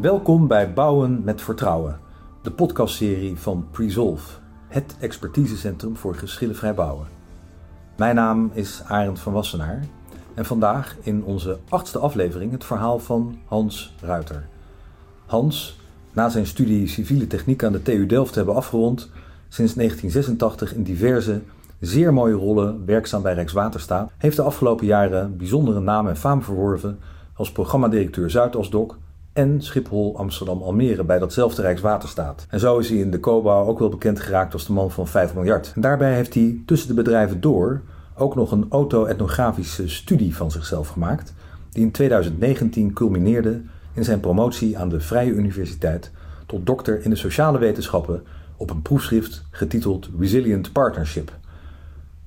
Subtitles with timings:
[0.00, 1.98] Welkom bij Bouwen met Vertrouwen,
[2.42, 4.38] de podcastserie van Presolve,
[4.68, 7.06] het expertisecentrum voor geschillenvrij bouwen.
[7.96, 9.84] Mijn naam is Arend van Wassenaar
[10.34, 14.48] en vandaag in onze achtste aflevering het verhaal van Hans Ruiter.
[15.26, 15.80] Hans,
[16.12, 19.10] na zijn studie civiele techniek aan de TU Delft te hebben afgerond,
[19.48, 21.42] sinds 1986 in diverse
[21.80, 26.98] zeer mooie rollen werkzaam bij Rijkswaterstaat, heeft de afgelopen jaren bijzondere naam en faam verworven
[27.34, 28.98] als programmadirecteur Zuidasdok
[29.40, 32.46] en Schiphol Amsterdam Almere bij datzelfde Rijkswaterstaat.
[32.48, 35.08] En zo is hij in de COBouw ook wel bekend geraakt als de man van
[35.08, 35.72] 5 miljard.
[35.74, 37.80] En daarbij heeft hij tussen de bedrijven door
[38.16, 41.34] ook nog een auto-etnografische studie van zichzelf gemaakt,
[41.70, 43.60] die in 2019 culmineerde
[43.92, 46.10] in zijn promotie aan de Vrije Universiteit
[46.46, 48.22] tot dokter in de sociale wetenschappen
[48.56, 51.32] op een proefschrift getiteld Resilient Partnership.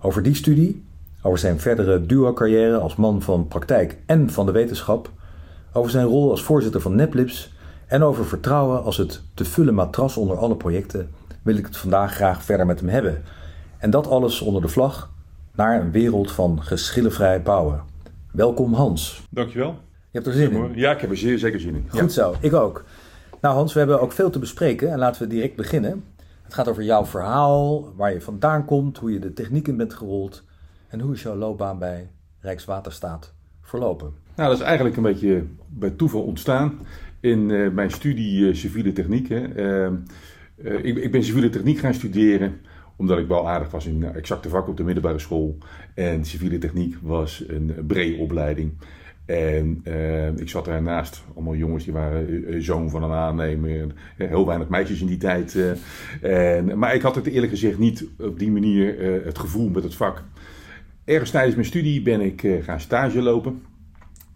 [0.02, 0.84] Over die studie,
[1.22, 5.12] over zijn verdere duo-carrière als man van praktijk en van de wetenschap,
[5.74, 7.54] over zijn rol als voorzitter van Neplips
[7.88, 11.10] en over vertrouwen als het te vullen matras onder alle projecten
[11.44, 13.24] wil ik het vandaag graag verder met hem hebben.
[13.78, 15.12] En dat alles onder de vlag
[15.56, 17.82] naar een wereld van geschillenvrij bouwen.
[18.32, 19.22] Welkom Hans.
[19.30, 19.70] Dankjewel.
[20.12, 20.72] Je hebt er zin in?
[20.76, 21.86] Ja, ik heb er zeer zeker zin in.
[21.90, 22.84] Goed zo, ik ook.
[23.42, 26.04] Nou Hans, we hebben ook veel te bespreken en laten we direct beginnen.
[26.44, 29.94] Het gaat over jouw verhaal, waar je vandaan komt, hoe je de techniek in bent
[29.94, 30.44] gerold
[30.88, 34.23] en hoe is jouw loopbaan bij Rijkswaterstaat verlopen.
[34.36, 36.80] Nou, dat is eigenlijk een beetje bij toeval ontstaan
[37.20, 39.30] in uh, mijn studie uh, civiele techniek.
[39.30, 39.56] Hè.
[39.86, 39.92] Uh,
[40.84, 42.56] ik, ik, ben civiele techniek gaan studeren
[42.96, 45.58] omdat ik wel aardig was in exacte vakken op de middelbare school.
[45.96, 48.72] En civiele techniek was een brede opleiding.
[49.26, 53.94] En uh, ik zat daarnaast, allemaal jongens die waren zoon van een aannemer.
[54.18, 55.58] Heel weinig meisjes in die tijd.
[56.22, 59.96] En, maar ik had het eerlijk gezegd niet op die manier het gevoel met het
[59.96, 60.24] vak.
[61.06, 63.62] Ergens tijdens mijn studie ben ik gaan stage lopen.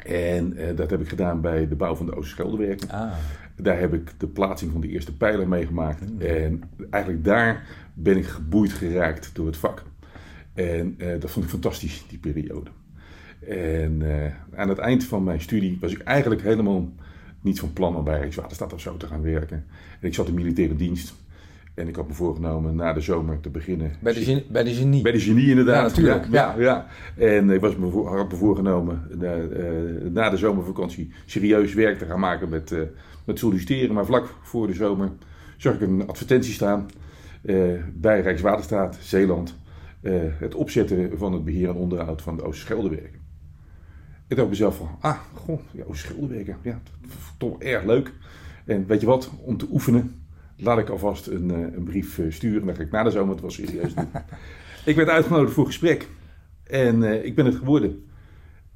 [0.07, 2.89] En dat heb ik gedaan bij de bouw van de Oosterscheldewerken.
[2.89, 3.11] Ah.
[3.55, 6.09] Daar heb ik de plaatsing van de eerste pijler meegemaakt.
[6.09, 6.21] Mm.
[6.21, 9.83] En eigenlijk daar ben ik geboeid geraakt door het vak.
[10.53, 12.69] En dat vond ik fantastisch, die periode.
[13.47, 14.25] En uh,
[14.55, 16.93] aan het eind van mijn studie was ik eigenlijk helemaal
[17.41, 19.65] niet van plan om bij Rijkswaterstaat of zo te gaan werken.
[19.99, 21.13] En ik zat in militaire dienst.
[21.77, 23.91] En ik had me voorgenomen na de zomer te beginnen.
[24.01, 25.01] Bij de, genie, bij de genie?
[25.01, 25.75] Bij de genie, inderdaad.
[25.75, 26.27] Ja, natuurlijk.
[26.31, 26.87] Ja, ja, ja.
[27.25, 32.05] En ik was me had me voorgenomen na, uh, na de zomervakantie serieus werk te
[32.05, 32.81] gaan maken met, uh,
[33.25, 33.95] met solliciteren.
[33.95, 35.11] Maar vlak voor de zomer
[35.57, 36.85] zag ik een advertentie staan
[37.93, 39.55] bij Rijkswaterstaat Zeeland.
[40.37, 43.19] het opzetten van het beheer en onderhoud van de Oosterscheldewerken.
[44.27, 46.81] Ik dacht mezelf van, ah, goh, ja, schilderwerken, ja,
[47.37, 48.13] toch erg leuk.
[48.65, 50.26] En weet je wat, om te oefenen,
[50.57, 52.65] laat ik alvast een, een brief sturen.
[52.65, 54.09] Dan ga ik na de zomer het was serieus doen.
[54.85, 56.07] ik werd uitgenodigd voor gesprek
[56.63, 58.05] en uh, ik ben het geworden.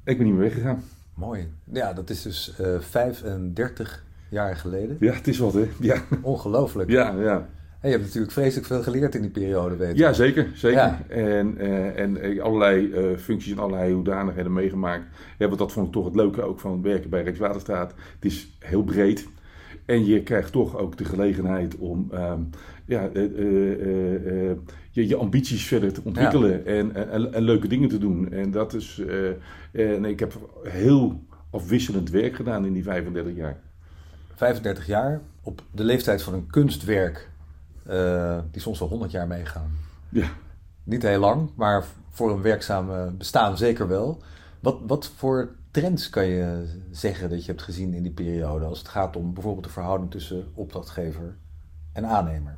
[0.04, 0.82] Ik ben niet meer weggegaan.
[1.14, 1.48] Mooi.
[1.72, 4.96] Ja, dat is dus uh, 35 jaar geleden.
[5.00, 5.68] Ja, het is wat, hè?
[5.80, 6.02] Ja.
[6.22, 6.90] Ongelooflijk.
[6.90, 7.48] Ja, ja.
[7.80, 10.50] En je hebt natuurlijk vreselijk veel geleerd in die periode, weet Ja, zeker.
[10.54, 10.78] zeker.
[10.78, 11.00] Ja.
[11.08, 15.04] En, uh, en allerlei uh, functies en allerlei hoedanigheden meegemaakt.
[15.38, 17.94] Ja, want dat vond ik toch het leuke ook van het werken bij Rijkswaterstaat.
[18.14, 19.28] Het is heel breed.
[19.84, 22.50] En je krijgt toch ook de gelegenheid om um,
[22.84, 24.56] ja, uh,
[24.90, 26.50] je, je ambities verder te ontwikkelen.
[26.50, 26.58] Ja.
[26.58, 28.32] En, en, en, leuke dingen te doen.
[28.32, 29.02] En dat is...
[29.72, 33.56] en ik heb heel afwisselend werk gedaan in die 35 jaar.
[34.34, 37.30] 35 jaar, op de leeftijd van een kunstwerk
[38.50, 39.70] die soms wel 100 jaar meegaan.
[40.08, 40.26] Ja.
[40.84, 44.22] Niet heel lang, maar voor een werkzaam bestaan zeker wel.
[44.60, 48.78] Wat, wat voor trends kan je zeggen dat je hebt gezien in die periode als
[48.78, 51.36] het gaat om bijvoorbeeld de verhouding tussen opdrachtgever
[51.92, 52.56] en aannemer?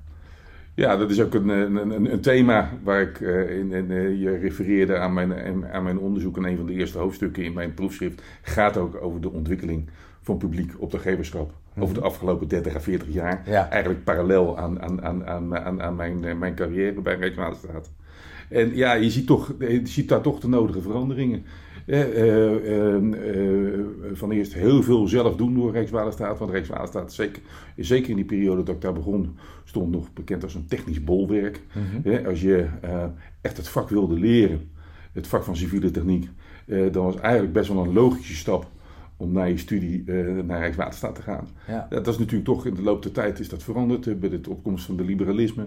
[0.75, 4.37] Ja, dat is ook een, een, een thema waar ik uh, in, in uh, je
[4.37, 6.37] refereerde aan mijn, aan mijn onderzoek.
[6.37, 10.37] En een van de eerste hoofdstukken in mijn proefschrift gaat ook over de ontwikkeling van
[10.37, 13.43] publiek opdrachtgeverschap over de afgelopen 30 à 40 jaar.
[13.47, 13.71] Ja.
[13.71, 17.91] Eigenlijk parallel aan, aan, aan, aan, aan, aan mijn, mijn carrière bij Rijkswaterstaat.
[18.49, 21.45] En ja, je ziet, toch, je ziet daar toch de nodige veranderingen.
[21.86, 23.81] Eh, uh, uh,
[24.13, 26.39] van eerst heel veel zelf doen door Rijkswaterstaat.
[26.39, 27.42] Want Rijkswaterstaat, zeker,
[27.77, 31.60] zeker in die periode dat ik daar begon, stond nog bekend als een technisch bolwerk.
[31.69, 32.27] -hmm.
[32.27, 32.66] als je
[33.41, 34.71] echt het vak wilde leren,
[35.13, 36.28] het vak van civiele techniek,
[36.66, 38.66] dan was eigenlijk best wel een logische stap
[39.24, 41.48] om na je studie uh, naar Rijkswaterstaat te gaan.
[41.68, 41.86] Ja.
[41.91, 44.21] Dat is natuurlijk toch in de loop der tijd is dat veranderd.
[44.21, 45.66] Bij de opkomst van de liberalisme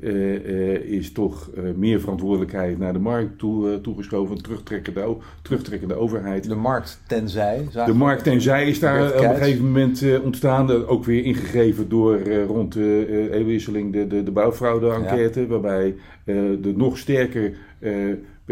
[0.00, 4.42] uh, is toch meer verantwoordelijkheid naar de markt toe, toegeschoven.
[4.42, 6.48] Terugtrekkende, terugtrekkende overheid.
[6.48, 7.68] De markt tenzij.
[7.86, 10.86] De markt tenzij is daar op een gegeven moment ontstaan.
[10.86, 15.40] Ook weer ingegeven door rond de eeuwwisseling de, de, de bouwfraude-enquête.
[15.40, 15.46] Ja.
[15.46, 15.94] Waarbij
[16.24, 17.52] de nog sterker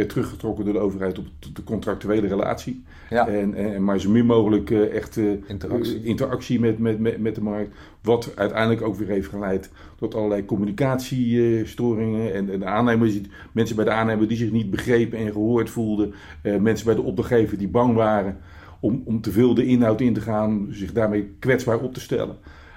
[0.01, 2.85] werd teruggetrokken door de overheid op de contractuele relatie.
[3.11, 3.29] Ja.
[3.29, 7.35] En, en, maar zo min mogelijk uh, echt uh, interactie, interactie met, met, met, met
[7.35, 7.77] de markt.
[8.03, 12.35] Wat uiteindelijk ook weer heeft geleid tot allerlei communicatiestoringen.
[12.35, 13.21] En, en de aannemers,
[13.53, 16.15] mensen bij de aannemer die zich niet begrepen en gehoord voelden.
[16.43, 18.39] Mensen bij de opdrachtgever die bang waren
[18.81, 20.69] om, om te veel de inhoud in te gaan.
[20.71, 22.37] Zich daarmee kwetsbaar op te stellen.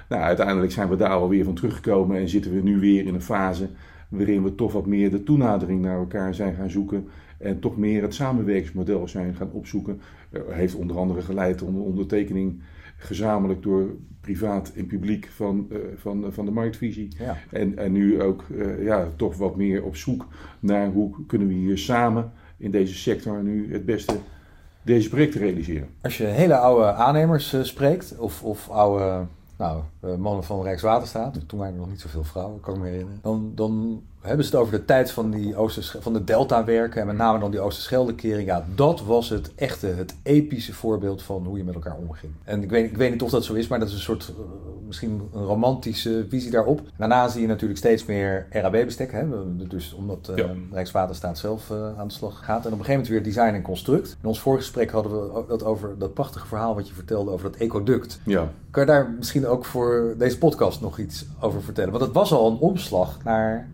[0.09, 3.21] Nou, uiteindelijk zijn we daar alweer van teruggekomen en zitten we nu weer in een
[3.21, 3.69] fase
[4.17, 7.07] waarin we toch wat meer de toenadering naar elkaar zijn gaan zoeken
[7.37, 10.01] en toch meer het samenwerkingsmodel zijn gaan opzoeken.
[10.49, 12.61] Heeft onder andere geleid onder ondertekening
[12.97, 17.07] gezamenlijk door privaat en publiek van, uh, van, van de marktvisie.
[17.17, 17.37] Ja.
[17.51, 20.27] En, en nu ook uh, ja, toch wat meer op zoek
[20.59, 24.15] naar hoe kunnen we hier samen in deze sector nu het beste
[24.81, 25.87] deze projecten realiseren.
[26.01, 29.25] Als je hele oude aannemers spreekt of, of oude
[29.57, 29.83] nou,
[30.17, 33.19] mannen van Rijkswaterstaat, toen waren er nog niet zoveel vrouwen, kan ik me herinneren.
[33.21, 37.07] Dan, dan hebben ze het over de tijd van, die Oosters, van de Delta-werken en
[37.07, 38.47] met name dan die Oosterscheldekering.
[38.47, 42.31] Ja, dat was het echte, het epische voorbeeld van hoe je met elkaar omging.
[42.43, 44.33] En ik weet, ik weet niet of dat zo is, maar dat is een soort,
[44.39, 44.45] uh,
[44.87, 46.81] misschien een romantische visie daarop.
[46.97, 49.25] Daarna zie je natuurlijk steeds meer RAB-bestek,
[49.69, 50.49] dus omdat ja.
[50.71, 52.65] Rijkswaterstaat zelf uh, aan de slag gaat.
[52.65, 54.17] En op een gegeven moment weer design en construct.
[54.21, 57.59] In ons voorgesprek hadden we dat over dat prachtige verhaal wat je vertelde over dat
[57.59, 58.19] ecoduct.
[58.25, 58.49] Ja.
[58.71, 61.91] Kan je daar misschien ook voor deze podcast nog iets over vertellen?
[61.91, 63.69] Want het was al een omslag naar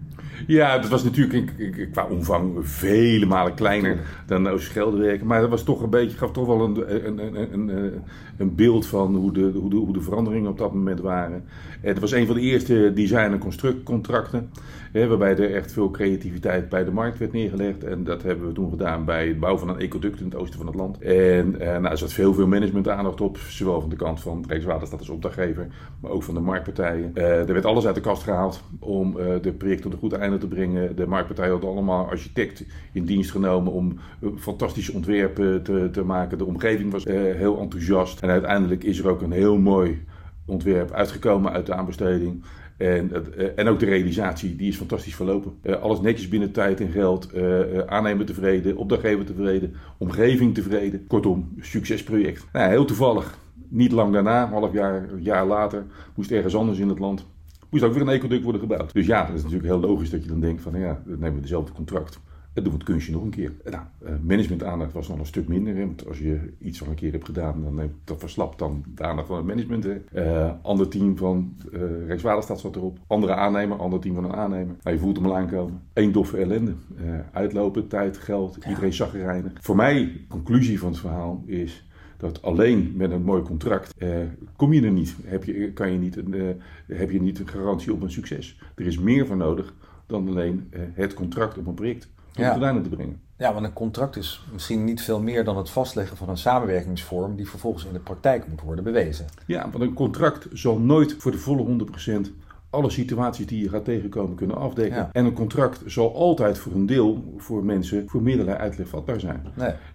[0.47, 1.53] ja, dat was natuurlijk
[1.91, 6.31] qua omvang vele malen kleiner dan de Oosterschelde Maar dat was toch een beetje, gaf
[6.31, 7.93] toch wel een, een, een,
[8.37, 11.43] een beeld van hoe de, hoe, de, hoe de veranderingen op dat moment waren.
[11.81, 14.49] Het was een van de eerste design- en constructcontracten.
[14.93, 17.83] Waarbij er echt veel creativiteit bij de markt werd neergelegd.
[17.83, 20.57] En dat hebben we toen gedaan bij het bouwen van een ecoduct in het oosten
[20.57, 21.01] van het land.
[21.01, 23.37] En eh, nou, er zat veel, veel management aandacht op.
[23.37, 25.67] Zowel van de kant van Rijkswaterstaat als opdrachtgever.
[25.99, 27.11] Maar ook van de marktpartijen.
[27.13, 30.13] Uh, er werd alles uit de kast gehaald om uh, de project tot een goed
[30.13, 30.95] einde te brengen.
[30.95, 33.99] De marktpartijen hadden allemaal architect in dienst genomen om
[34.37, 36.37] fantastische ontwerpen te, te maken.
[36.37, 38.21] De omgeving was heel enthousiast.
[38.21, 40.05] En uiteindelijk is er ook een heel mooi
[40.45, 42.43] ontwerp uitgekomen uit de aanbesteding.
[42.77, 43.11] En,
[43.55, 45.53] en ook de realisatie, die is fantastisch verlopen.
[45.81, 47.29] Alles netjes binnen tijd en geld.
[47.35, 51.07] Uh, aannemer tevreden, opdrachtgever tevreden, omgeving tevreden.
[51.07, 52.47] Kortom, succesproject.
[52.53, 53.37] Nou, heel toevallig,
[53.67, 55.85] niet lang daarna, een half jaar, jaar later,
[56.15, 57.25] moest ergens anders in het land.
[57.69, 58.93] Moest ook weer een ecoduct worden gebouwd.
[58.93, 61.35] Dus ja, dat is natuurlijk heel logisch dat je dan denkt van ja, dan nemen
[61.35, 62.19] we dezelfde contract.
[62.53, 63.51] En doen we het kunstje nog een keer.
[63.63, 63.83] Nou,
[64.21, 65.75] managementaandacht was nog een stuk minder.
[65.75, 68.83] Hè, want als je iets al een keer hebt gedaan, dan neemt dat verslapt dan
[68.95, 69.85] de aandacht van het management.
[69.85, 72.99] Uh, ander team van uh, Rijkswaterstaat zat erop.
[73.07, 74.75] Andere aannemer, ander team van een aannemer.
[74.83, 75.81] Nou, je voelt hem al aankomen.
[75.93, 76.73] Eén doffe ellende.
[77.01, 79.51] Uh, uitlopen, tijd, geld, iedereen zaggerijnig.
[79.61, 81.88] Voor mij, conclusie van het verhaal is
[82.19, 84.17] dat alleen met een mooi contract uh,
[84.55, 85.15] kom je er niet.
[85.23, 86.49] Heb je, kan je niet een, uh,
[86.87, 88.59] heb je niet een garantie op een succes.
[88.75, 89.73] Er is meer voor nodig
[90.05, 92.81] dan alleen uh, het contract op een project om ja.
[92.81, 93.21] te brengen.
[93.37, 97.35] Ja, want een contract is misschien niet veel meer dan het vastleggen van een samenwerkingsvorm
[97.35, 99.25] die vervolgens in de praktijk moet worden bewezen.
[99.45, 101.87] Ja, want een contract zal nooit voor de volle
[102.25, 102.31] 100%
[102.69, 104.97] alle situaties die je gaat tegenkomen kunnen afdekken.
[104.97, 105.09] Ja.
[105.11, 109.45] En een contract zal altijd voor een deel voor mensen voor meerdere uitleg vatbaar zijn.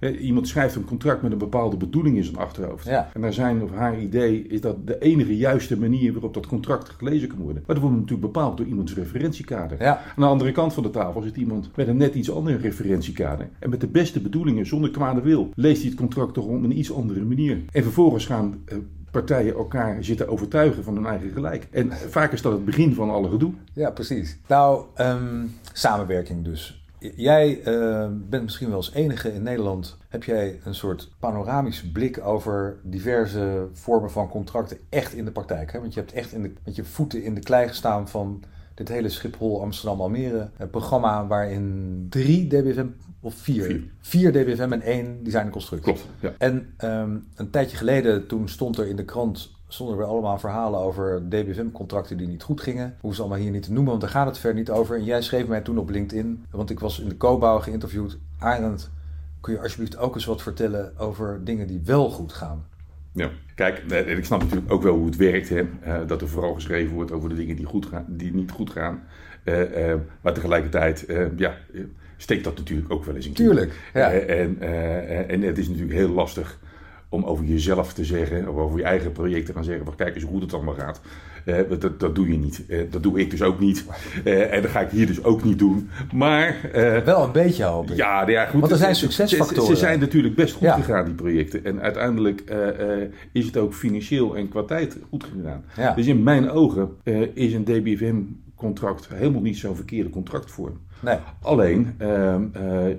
[0.00, 0.18] Nee.
[0.18, 2.86] Iemand schrijft een contract met een bepaalde bedoeling in zijn achterhoofd.
[2.86, 3.10] Ja.
[3.12, 6.88] En naar zijn of haar idee is dat de enige juiste manier waarop dat contract
[6.88, 7.62] gelezen kan worden.
[7.66, 9.82] Maar dat wordt natuurlijk bepaald door iemands referentiekader.
[9.82, 9.96] Ja.
[9.96, 13.48] Aan de andere kant van de tafel zit iemand met een net iets ander referentiekader.
[13.58, 16.78] En met de beste bedoelingen, zonder kwade wil, leest hij het contract toch op een
[16.78, 17.62] iets andere manier.
[17.72, 18.78] En vervolgens gaan uh,
[19.14, 21.68] partijen elkaar zitten overtuigen van hun eigen gelijk.
[21.70, 23.52] En vaak is dat het begin van alle gedoe.
[23.72, 24.38] Ja, precies.
[24.46, 26.82] Nou, um, samenwerking dus.
[26.98, 29.96] Jij uh, bent misschien wel als enige in Nederland.
[30.08, 35.72] Heb jij een soort panoramische blik over diverse vormen van contracten echt in de praktijk?
[35.72, 35.80] Hè?
[35.80, 38.42] Want je hebt echt in de, met je voeten in de klei gestaan van
[38.74, 42.86] dit hele Schiphol, Amsterdam, Almere een programma waarin drie DBFM
[43.20, 45.92] of vier, vier, vier DBFM en één design constructie.
[45.92, 46.08] Klopt.
[46.20, 46.32] Ja.
[46.38, 50.80] En um, een tijdje geleden, toen stond er in de krant stonden er allemaal verhalen
[50.80, 52.96] over DBFM-contracten die niet goed gingen.
[53.00, 54.96] Hoe ze allemaal hier niet te noemen, want daar gaat het verder niet over.
[54.96, 58.18] En jij schreef mij toen op LinkedIn, want ik was in de co-bouw geïnterviewd.
[58.38, 58.90] Arend,
[59.40, 62.66] kun je alsjeblieft ook eens wat vertellen over dingen die wel goed gaan?
[63.14, 63.78] Ja, kijk,
[64.18, 65.48] ik snap natuurlijk ook wel hoe het werkt.
[65.48, 65.62] Hè?
[65.86, 68.70] Uh, dat er vooral geschreven wordt over de dingen die, goed gaan, die niet goed
[68.70, 69.02] gaan.
[69.44, 71.06] Uh, uh, maar tegelijkertijd,
[71.36, 71.58] ja,
[72.16, 73.32] steekt dat natuurlijk ook wel eens in.
[73.32, 74.12] Tuurlijk, ja.
[74.12, 74.60] en,
[75.28, 76.58] en het is natuurlijk heel lastig
[77.08, 80.14] om over jezelf te zeggen, of over je eigen project te gaan zeggen, van kijk
[80.14, 81.00] eens hoe goed het allemaal gaat.
[81.78, 82.64] Dat, dat doe je niet.
[82.90, 83.84] Dat doe ik dus ook niet.
[84.24, 85.88] En dat ga ik hier dus ook niet doen.
[86.12, 86.70] Maar...
[87.04, 87.96] Wel een beetje hoop ik.
[87.96, 88.60] Ja, ja goed.
[88.60, 89.66] Want er zijn succesfactoren.
[89.66, 90.74] Ze, ze zijn natuurlijk best goed ja.
[90.74, 91.64] gegaan, die projecten.
[91.64, 92.44] En uiteindelijk
[93.32, 95.64] is het ook financieel en qua tijd goed gedaan.
[95.76, 95.94] Ja.
[95.94, 96.88] Dus in mijn ogen
[97.34, 98.16] is een DBFM
[98.54, 100.78] contract helemaal niet zo'n verkeerde contractvorm.
[101.00, 101.16] Nee.
[101.42, 102.94] Alleen ehm, eh,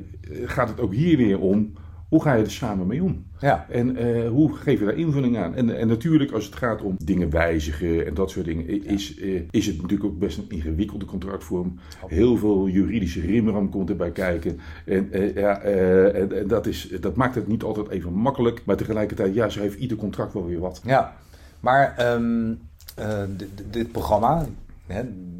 [0.45, 1.73] gaat het ook hier weer om
[2.15, 3.25] hoe ga je er samen mee om?
[3.39, 3.65] Ja.
[3.69, 5.55] En eh, hoe geef je daar invulling aan?
[5.55, 9.41] En, en natuurlijk, als het gaat om dingen wijzigen en dat soort dingen, is, eh,
[9.51, 11.79] is het natuurlijk ook best een ingewikkelde contractvorm.
[12.07, 14.60] Heel veel juridische rimram komt erbij kijken.
[14.86, 18.62] En, eh, ja, en, dat, is, dat maakt het niet altijd even makkelijk.
[18.65, 20.81] Maar tegelijkertijd, ja, zo heeft ieder contract wel weer wat.
[20.86, 21.15] Ja,
[21.60, 22.53] maar ehm,
[22.95, 23.24] eh,
[23.72, 24.45] dit, programma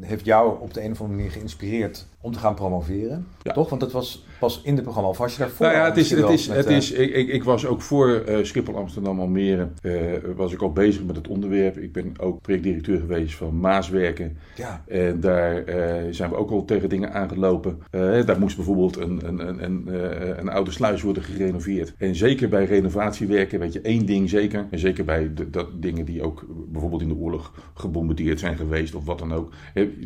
[0.00, 3.26] heeft jou op de een of andere manier geïnspireerd om te gaan promoveren.
[3.42, 3.52] Ja.
[3.52, 3.68] Toch?
[3.68, 5.08] Want dat was pas in het programma.
[5.08, 5.66] Of was je daarvoor?
[5.66, 7.82] Nou ja, het is, het is, met, het eh, is, ik, ik, ik was ook
[7.82, 9.92] voor eh, Schiphol Amsterdam Almere, eh,
[10.36, 11.78] was ik al bezig met het onderwerp.
[11.78, 14.36] Ik ben ook projectdirecteur geweest van Maaswerken.
[14.56, 17.78] Ja, En daar eh, zijn we ook al tegen dingen aangelopen.
[17.90, 21.94] Eh, daar moest bijvoorbeeld een, een, een, een, eh, een oude sluis worden gerenoveerd.
[21.98, 24.66] En zeker bij renovatiewerken weet je één ding zeker.
[24.70, 28.94] En zeker bij de, dat dingen die ook bijvoorbeeld in de oorlog gebombardeerd zijn geweest
[28.94, 29.52] of wat dan ook.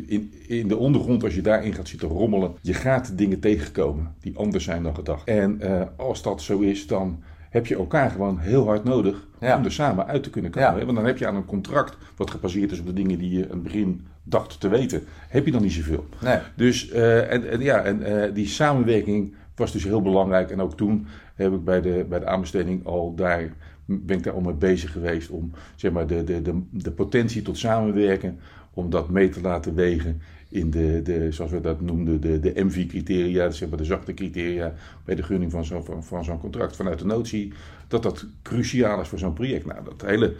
[0.05, 4.37] In, in de ondergrond, als je daarin gaat zitten rommelen, je gaat dingen tegenkomen die
[4.37, 5.27] anders zijn dan gedacht.
[5.27, 9.57] En eh, als dat zo is, dan heb je elkaar gewoon heel hard nodig Ja.
[9.57, 10.79] om er samen uit te kunnen komen.
[10.79, 10.85] Ja.
[10.85, 13.43] Want dan heb je aan een contract wat gebaseerd is op de dingen die je
[13.43, 16.05] aan het begin dacht te weten, heb je dan niet zoveel.
[16.21, 16.37] nee.
[16.55, 20.51] Dus eh, en, en, ja, en, eh, die samenwerking was dus heel belangrijk.
[20.51, 23.53] En ook toen heb ik bij de, bij de aanbesteding al daar,
[23.85, 27.41] ben ik daar al mee bezig geweest om zeg maar, de, de, de, de potentie
[27.41, 28.39] tot samenwerken,
[28.73, 32.53] om dat mee te laten wegen in de, de zoals we dat noemden, de, de
[32.55, 34.73] MV-criteria, zeg maar de zachte criteria
[35.05, 36.75] bij de gunning van zo'n van, contract.
[36.75, 37.53] Vanuit de notie
[37.87, 39.65] dat dat cruciaal is voor zo'n project.
[39.65, 40.35] Nou, dat hele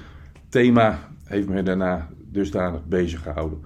[0.50, 3.60] thema heeft me daarna dusdanig bezig gehouden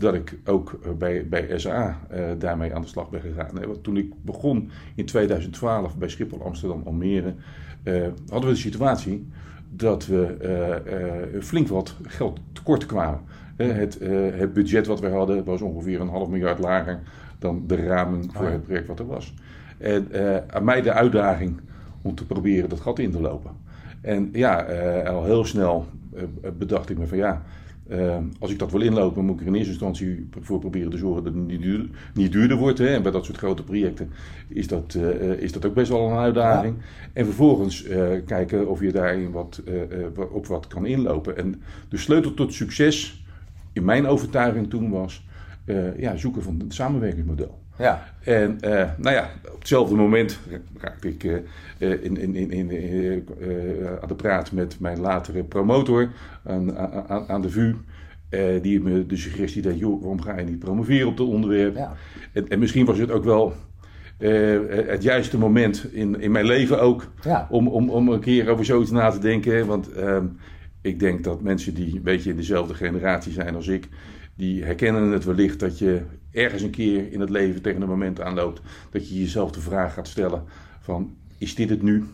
[0.00, 3.66] dat ik ook eh, bij, bij SA eh, daarmee aan de slag ben gegaan.
[3.66, 7.34] Want toen ik begon in 2012 bij Schiphol Amsterdam Almere,
[7.82, 9.28] eh, hadden we de situatie
[9.70, 13.20] dat we flink wat geld tekort kwamen.
[13.68, 17.00] Het, eh, het budget wat we hadden was ongeveer een half miljard lager
[17.38, 18.50] dan de raming voor ja.
[18.52, 19.34] het project wat er was.
[19.78, 21.60] En eh, aan mij de uitdaging
[22.02, 23.50] om te proberen dat gat in te lopen.
[24.00, 25.86] En ja, eh, al heel snel
[26.58, 27.42] bedacht ik me van ja,
[28.38, 31.24] als ik dat wil inlopen, moet ik er in eerste instantie voor proberen te zorgen
[31.24, 32.78] dat het niet, duur, niet duurder wordt.
[32.78, 32.86] Hè.
[32.86, 34.10] En bij dat soort grote projecten
[34.48, 34.98] is dat,
[35.38, 36.74] is dat ook best wel een uitdaging.
[37.12, 37.86] En vervolgens
[38.26, 39.62] kijken of je daarin wat,
[40.14, 41.36] wa- op wat kan inlopen.
[41.36, 43.19] En de sleutel tot succes,
[43.72, 45.26] in mijn overtuiging toen was,
[45.64, 47.58] eh, ja, zoeken van het samenwerkingsmodel.
[47.78, 50.38] Ja, En eh, nou ja, op hetzelfde moment
[50.78, 53.26] raakte ik eh, in, in, in, in,
[54.02, 56.10] aan de praat met mijn latere promotor
[56.44, 57.74] aan, aan, aan de VU.
[58.62, 61.76] die me de suggestie deed, joh, waarom ga je niet promoveren op dat onderwerp?
[61.76, 61.92] ja.
[62.32, 63.52] En, en misschien was het ook wel
[64.86, 67.46] het juiste moment in, in mijn leven ook Ja.
[67.50, 69.66] om, om, om een keer over zoiets na te denken.
[69.66, 70.24] Want ehm,
[70.80, 73.88] ik denk dat mensen die een beetje in dezelfde generatie zijn als ik,
[74.34, 78.20] die herkennen het wellicht dat je ergens een keer in het leven tegen een moment
[78.20, 78.60] aanloopt
[78.90, 80.44] dat je jezelf de vraag gaat stellen
[80.80, 82.04] van is dit het nu?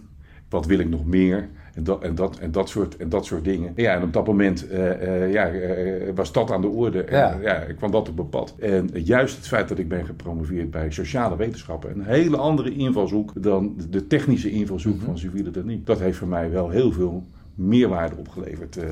[0.49, 1.49] Wat wil ik nog meer?
[1.75, 3.73] En dat, en dat, en dat, soort, en dat soort dingen.
[3.77, 7.03] Ja, en op dat moment eh, eh, ja, eh, was dat aan de orde.
[7.03, 7.39] En, Ja.
[7.43, 8.55] ja, ik kwam dat op mijn pad.
[8.59, 13.43] En juist het feit dat ik ben gepromoveerd bij sociale wetenschappen, een hele andere invalshoek
[13.43, 15.87] dan de technische invalshoek van civiele techniek.
[15.87, 17.25] Dat heeft voor mij wel heel veel
[17.57, 18.77] meerwaarde opgeleverd.
[18.77, 18.85] eh.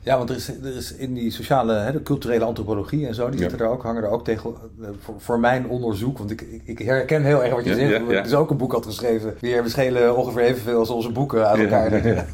[0.00, 3.30] Ja, want er is, er is in die sociale, hè, de culturele antropologie en zo,
[3.30, 3.48] die Ja.
[3.48, 4.54] zitten er ook, hangen er ook tegen.
[4.82, 8.10] eh, Voor, voor mijn onderzoek, want ik, ik, herken heel erg wat je Ja, zegt.
[8.10, 9.34] ja, dus ook een boek had geschreven.
[9.40, 11.92] Die we schelen ongeveer evenveel als onze boeken aan elkaar.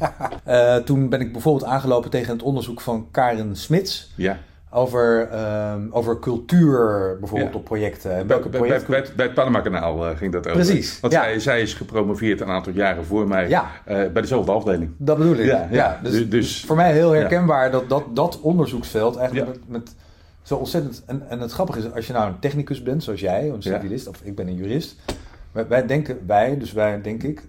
[0.45, 4.12] Eh, toen ben ik bijvoorbeeld aangelopen tegen het onderzoek van Karen Smits.
[4.17, 4.39] ja.
[4.75, 7.57] Over, ehm, over cultuur bijvoorbeeld Ja.
[7.59, 8.11] op projecten.
[8.11, 8.91] En Bij, welke bij, bij, projecten...
[8.91, 10.64] bij, bij het Panama-kanaal eh, ging dat over.
[10.64, 11.23] Precies, Want ja.
[11.23, 13.71] zij, zij is gepromoveerd een aantal jaren voor mij Ja.
[13.85, 14.91] eh, bij dezelfde afdeling.
[14.97, 15.47] Dat bedoel ik.
[15.71, 19.95] Ja, dus, Dus- dus voor mij heel herkenbaar dat, dat dat onderzoeksveld eigenlijk met, met
[20.43, 21.02] zo ontzettend.
[21.07, 24.09] En, en het grappige is, als je nou een technicus bent, zoals jij, een civilist,
[24.09, 24.97] of ik ben een jurist.
[25.53, 27.43] Wij, wij denken, wij, dus wij denk ik,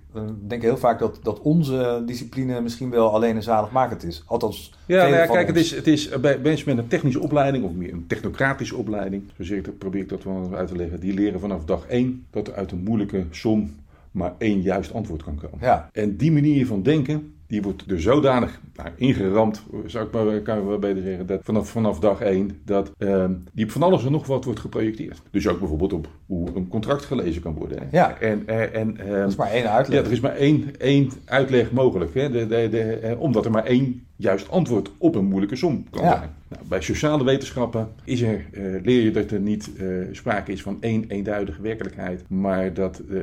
[0.47, 4.23] denken heel vaak dat, dat onze discipline misschien wel alleen en zaligmakend is.
[4.25, 7.19] Althans, Ja, nou ja kijk, het is, het is eh, bij mensen met een technische
[7.19, 10.67] opleiding of meer een technocratische opleiding, zo zeg ik dat, probeer ik dat wel uit
[10.67, 13.71] te leggen, die leren vanaf dag één dat er uit een moeilijke som
[14.13, 15.57] maar één juist antwoord kan komen.
[15.61, 20.39] Ja, En die manier van denken, die wordt er zodanig nou, ingeramd, zou ik maar,
[20.41, 24.05] kan ik wel beter zeggen, dat vanaf, vanaf dag één, dat ehm, die van alles
[24.05, 25.21] en nog wat wordt geprojecteerd.
[25.31, 27.77] Dus ook bijvoorbeeld op hoe een contract gelezen kan worden.
[27.79, 27.85] hè.
[27.91, 28.19] Ja.
[28.19, 29.99] En, eh, en, ehm, dat is maar één uitleg.
[29.99, 32.13] ja, er is maar één, één uitleg mogelijk.
[32.13, 32.29] Hè?
[32.29, 36.03] De, de, de, eh, omdat er maar één juist antwoord op een moeilijke som kan
[36.03, 36.17] Ja.
[36.17, 36.29] zijn.
[36.47, 40.61] Nou, bij sociale wetenschappen is er, eh, leer je dat er niet eh, sprake is
[40.61, 43.17] van één eenduidige werkelijkheid, maar dat, eh,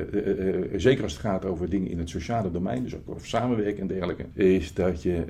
[0.77, 3.87] zeker als het gaat over dingen in het sociale domein, dus ook over samenwerken en
[3.87, 5.25] dergelijke, is dat, je,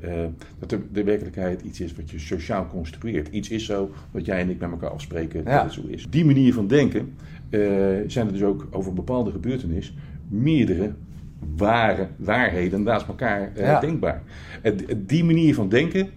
[0.58, 3.28] dat de, de werkelijkheid iets is wat je sociaal construeert.
[3.28, 5.54] Iets is zo wat jij en ik met elkaar afspreken Ja.
[5.54, 6.06] dat het zo is.
[6.10, 7.14] Die manier van denken
[8.06, 9.94] zijn er dus ook over een bepaalde gebeurtenis
[10.28, 10.92] meerdere
[11.56, 13.80] ware waarheden naast elkaar eh, Ja.
[13.80, 14.22] denkbaar.
[14.62, 16.08] En die manier van denken,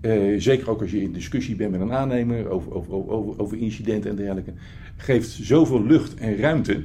[0.00, 3.58] eh, zeker ook als je in discussie bent met een aannemer over, over, over, over
[3.58, 4.52] incidenten en dergelijke,
[4.96, 6.82] geeft zoveel lucht en ruimte.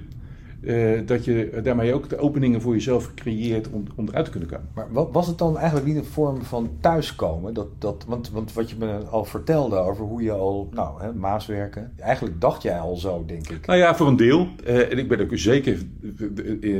[0.65, 4.49] Eh, dat je daarmee ook de openingen voor jezelf creëert om, om eruit te kunnen
[4.49, 4.67] komen.
[4.75, 7.53] Maar wa- was het dan eigenlijk niet een vorm van thuiskomen?
[7.53, 11.13] Dat, dat, want, want wat je me al vertelde over hoe je al, nou, hè,
[11.13, 11.93] maaswerken.
[11.97, 13.65] Eigenlijk dacht jij al zo, denk ik.
[13.65, 14.47] Nou ja, voor een deel.
[14.65, 15.77] Eh, en ik ben ook zeker,
[16.61, 16.71] eh,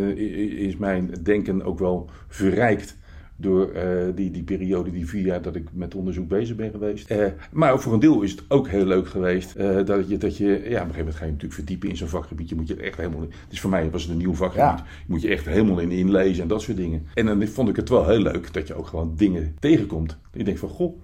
[0.68, 2.98] is mijn denken ook wel verrijkt
[3.36, 7.10] door eh, die, die periode, die vier jaar dat ik met onderzoek bezig ben geweest.
[7.10, 10.38] Eh, maar voor een deel is het ook heel leuk geweest eh, dat, je, dat
[10.38, 12.50] je, ja, op een gegeven moment ga je natuurlijk verdiepen in zo'n vakgebied.
[12.50, 14.80] Je moet je echt helemaal, dus voor mij was het een nieuw vakgebied.
[14.80, 14.86] Ja.
[14.86, 17.06] Je moet je echt helemaal in inlezen en dat soort dingen.
[17.14, 20.18] En dan vond ik het wel heel leuk dat je ook gewoon dingen tegenkomt.
[20.34, 21.02] Je denkt van, goh,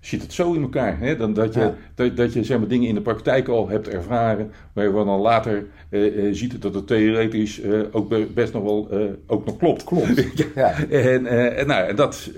[0.00, 0.98] zit het zo in elkaar.
[0.98, 1.16] Hè?
[1.16, 1.74] Dan dat je, Ja.
[1.94, 5.20] dat, dat je zeg maar, dingen in de praktijk al hebt ervaren, waar je dan
[5.20, 8.90] later eh, eh, ziet dat het theoretisch eh, ook be- best nog wel
[9.26, 9.84] ook nog klopt.
[9.84, 10.24] Klopt.
[10.54, 10.72] ja.
[10.88, 11.26] En,
[11.56, 12.30] en, nou, en dat.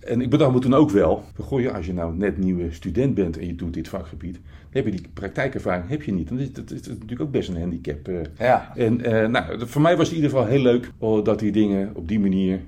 [0.00, 3.14] en ik bedacht me toen ook wel, goh, ja, als je nou net nieuwe student
[3.14, 4.42] bent en je doet dit vakgebied, dan
[4.82, 6.28] heb je die praktijkervaring heb je niet.
[6.28, 8.10] Dan is dat, is dat natuurlijk ook best een handicap.
[8.38, 8.72] Ja.
[8.76, 8.96] En
[9.30, 12.08] nou, voor mij was het in ieder geval heel leuk oh, dat die dingen op
[12.08, 12.60] die manier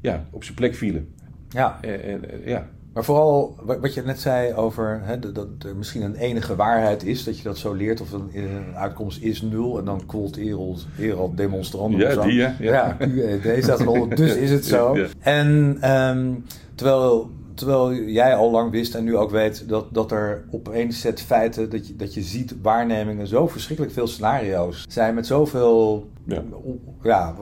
[0.00, 1.08] ja, op zijn plek vielen.
[1.48, 1.78] ja.
[1.82, 2.68] En, ja.
[2.92, 7.04] Maar vooral wa- wat je net zei over hè, dat, er misschien een enige waarheid
[7.04, 10.36] is, dat je dat zo leert, of een, een uitkomst is nul en dan quolt
[10.36, 12.00] Erald, Erald demonstrandum.
[12.00, 12.20] Ja, of zo.
[12.22, 12.96] die, ja, ja.
[12.98, 14.96] QED staat eronder, dus is het zo.
[14.96, 15.06] Ja.
[15.18, 16.32] En ehm,
[16.74, 20.92] terwijl, terwijl jij al lang wist en nu ook weet dat, dat er op één
[20.92, 26.08] set feiten, dat je, dat je ziet waarnemingen, zo verschrikkelijk veel scenario's zijn met zoveel,
[26.24, 26.42] Ja.
[26.62, 27.34] on- ja,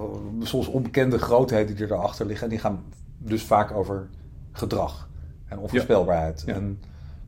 [0.43, 2.45] soms onbekende grootheden die erachter liggen.
[2.45, 2.83] En die gaan
[3.19, 4.09] dus vaak over
[4.53, 5.09] gedrag
[5.51, 6.43] en onvoorspelbaarheid.
[6.47, 6.55] Ja.
[6.55, 6.81] En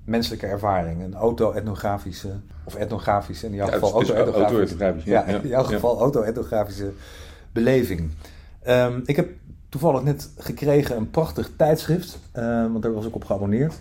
[0.04, 1.02] menselijke ervaring.
[1.02, 2.30] Een auto-etnografische,
[2.64, 5.10] of etnografische, in jouw Ja, geval is auto-etnografische.
[5.10, 6.92] Ja, in jouw geval auto-etnografische
[7.52, 8.10] beleving.
[8.62, 9.28] Ehm, ik heb
[9.68, 13.80] toevallig net gekregen een prachtig tijdschrift, eh, want daar was ik op geabonneerd.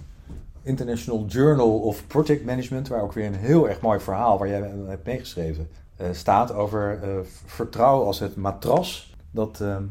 [0.63, 4.71] International Journal of Project Management, waar ook weer een heel erg mooi verhaal, waar jij
[4.87, 7.09] hebt meegeschreven, eh, staat over eh,
[7.45, 9.83] vertrouwen als het matras dat, ehm,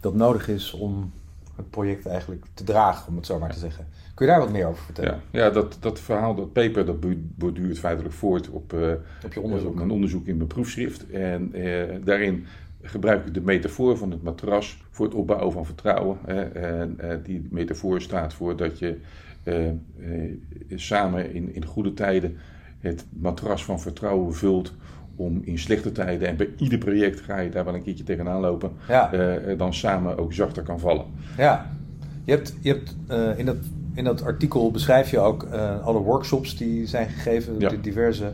[0.00, 1.12] dat nodig is om
[1.56, 3.86] het project eigenlijk te dragen, om het zo maar te zeggen.
[4.14, 5.20] Kun je daar wat meer over vertellen?
[5.30, 6.96] Ja, ja dat, dat verhaal, dat paper, dat
[7.36, 8.92] borduurt feitelijk voort op, eh,
[9.24, 9.70] Op je onderzoek.
[9.70, 11.10] op mijn onderzoek in mijn proefschrift.
[11.10, 12.46] En eh, daarin
[12.82, 16.18] gebruik ik de metafoor van het matras voor het opbouwen van vertrouwen.
[16.26, 16.42] Hè.
[16.42, 18.98] En eh, die metafoor staat voor dat je
[20.74, 22.36] samen in, in goede tijden
[22.80, 24.72] het matras van vertrouwen vult
[25.16, 28.40] om in slechte tijden, en bij ieder project ga je daar wel een keertje tegenaan
[28.40, 29.12] lopen, Ja.
[29.12, 31.04] eh, dan samen ook zachter kan vallen.
[31.36, 31.70] Ja,
[32.24, 33.56] je hebt, je hebt eh, in, dat,
[33.94, 37.68] in dat artikel beschrijf je ook eh, alle workshops die zijn gegeven, Ja.
[37.68, 38.32] de diverse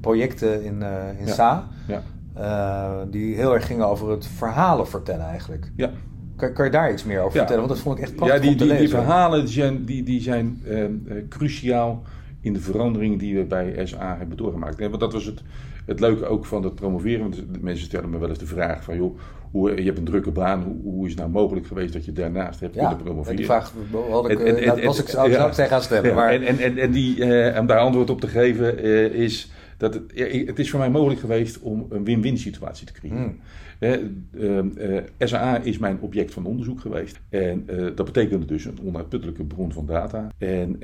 [0.00, 1.32] projecten in, eh in Ja.
[1.32, 2.02] SA, Ja.
[2.34, 5.70] eh, die heel erg gingen over het verhalen vertellen eigenlijk.
[5.76, 5.90] Ja.
[6.36, 7.56] Kan, kan je daar iets meer over vertellen?
[7.62, 9.84] Want dat vond ik echt prachtig Ja, die, om te die, die verhalen die zijn,
[9.84, 10.90] die, die zijn eh, eh,
[11.28, 12.02] cruciaal
[12.40, 14.78] in de verandering die we bij SA hebben doorgemaakt.
[14.80, 15.42] Want dat was het,
[15.86, 17.20] het leuke ook van het promoveren.
[17.20, 19.18] Want mensen stellen me wel eens de vraag van, joh,
[19.50, 20.62] hoe, je hebt een drukke baan.
[20.62, 23.36] Hoe, hoe is het nou mogelijk geweest dat je daarnaast hebt ja, kunnen promoveren?
[23.36, 23.72] die vraag
[24.10, 25.34] had ik, En- en- eh, en- was ik, zou, ja.
[25.34, 26.08] zou ik zijn gaan stellen.
[26.08, 29.04] Ja, maar, en, en, en, en die, eh, om daar antwoord op te geven eh,
[29.04, 33.18] is dat het, ja, is voor mij mogelijk geweest om een win-win situatie te creëren.
[33.18, 33.38] Hmm.
[33.78, 37.20] Eh, eh, eh, SAA is mijn object van onderzoek geweest.
[37.28, 40.28] En eh, dat betekende dus een onuitputtelijke bron van data.
[40.38, 40.76] En,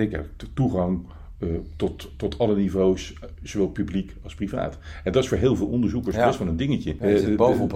[0.00, 1.06] ik heb to- toegang
[1.38, 4.78] eh, tot, tot alle niveaus, eh, zowel publiek als privaat.
[5.04, 6.26] En dat is voor heel veel onderzoekers Ja.
[6.26, 6.94] best wel een dingetje.
[7.00, 7.70] Ja, Eh, de- bovenop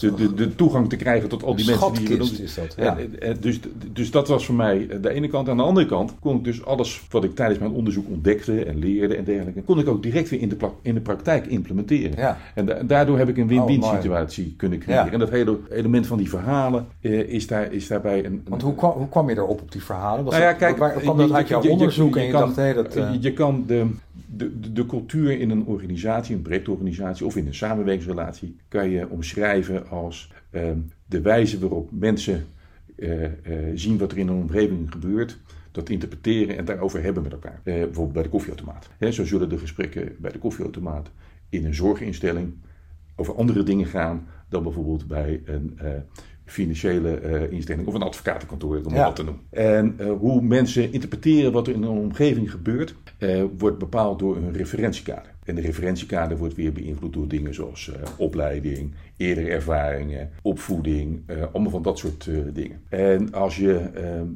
[0.00, 2.28] de, de, de, toegang te krijgen tot al die mensen die hier doen.
[2.42, 2.98] is dat, ja.
[2.98, 3.60] En, en, dus,
[3.92, 5.48] dus dat was voor mij de ene kant.
[5.48, 8.78] Aan de andere kant kon ik dus alles wat ik tijdens mijn onderzoek ontdekte en
[8.78, 12.16] leerde en dergelijke, kon ik ook direct weer in de, in de praktijk implementeren.
[12.16, 12.38] Ja.
[12.54, 13.96] En da- daardoor heb ik een win-win Oh, mooi.
[13.96, 15.04] situatie kunnen creëren.
[15.06, 15.12] Ja.
[15.12, 18.42] En dat hele element van die verhalen is, daar, is daarbij een.
[18.48, 20.24] want hoe kwam, hoe kwam je erop op die verhalen?
[20.24, 22.56] Was Nou ja, kijk, waar, kwam je- dat uit jouw onderzoek en je kan- dacht,
[22.56, 22.96] hé, dat...
[23.20, 23.86] je, kan de,
[24.36, 29.88] de, de, cultuur in een organisatie, een projectorganisatie of in een samenwerkingsrelatie, kan je omschrijven
[29.88, 32.46] als ehm, de wijze waarop mensen
[32.96, 33.32] eh, eh,
[33.74, 35.38] zien wat er in een omgeving gebeurt.
[35.72, 37.60] Dat interpreteren en daarover hebben met elkaar.
[37.64, 38.88] Eh, bijvoorbeeld bij de koffieautomaat.
[39.10, 41.10] Zo zullen de gesprekken bij de koffieautomaat
[41.48, 42.54] in een zorginstelling
[43.16, 45.78] over andere dingen gaan dan bijvoorbeeld bij een,
[46.44, 49.04] financiële uh, instelling of een advocatenkantoor, om ja.
[49.04, 49.42] dat te noemen.
[49.50, 54.36] En uh, hoe mensen interpreteren wat er in een omgeving gebeurt, uh, wordt bepaald door
[54.36, 55.33] een referentiekader.
[55.44, 61.42] En de referentiekader wordt weer beïnvloed door dingen zoals uh, opleiding, eerdere ervaringen, opvoeding, uh,
[61.52, 62.80] allemaal van dat soort uh, dingen.
[62.88, 64.26] En als je ehm,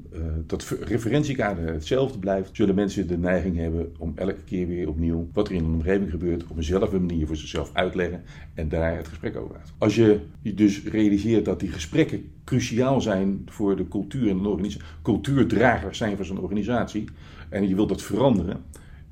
[0.47, 5.49] dat referentiekader hetzelfde blijft, zullen mensen de neiging hebben om elke keer weer opnieuw wat
[5.49, 8.23] er in een omgeving gebeurt op eenzelfde manier voor zichzelf uitleggen
[8.55, 9.73] en daar het gesprek over uit.
[9.79, 14.89] Als je dus realiseert dat die gesprekken cruciaal zijn voor de cultuur en de organisatie,
[15.03, 17.05] cultuurdragers zijn van zo'n organisatie
[17.49, 18.65] en je wilt dat veranderen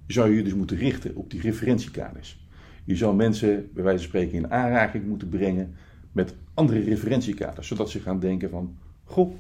[0.06, 2.44] zou je dus moeten richten op die referentiekaders.
[2.84, 5.74] Je zou mensen, bij wijze van spreken, in aanraking moeten brengen
[6.12, 9.34] met andere referentiekaders, zodat ze gaan denken van, goh,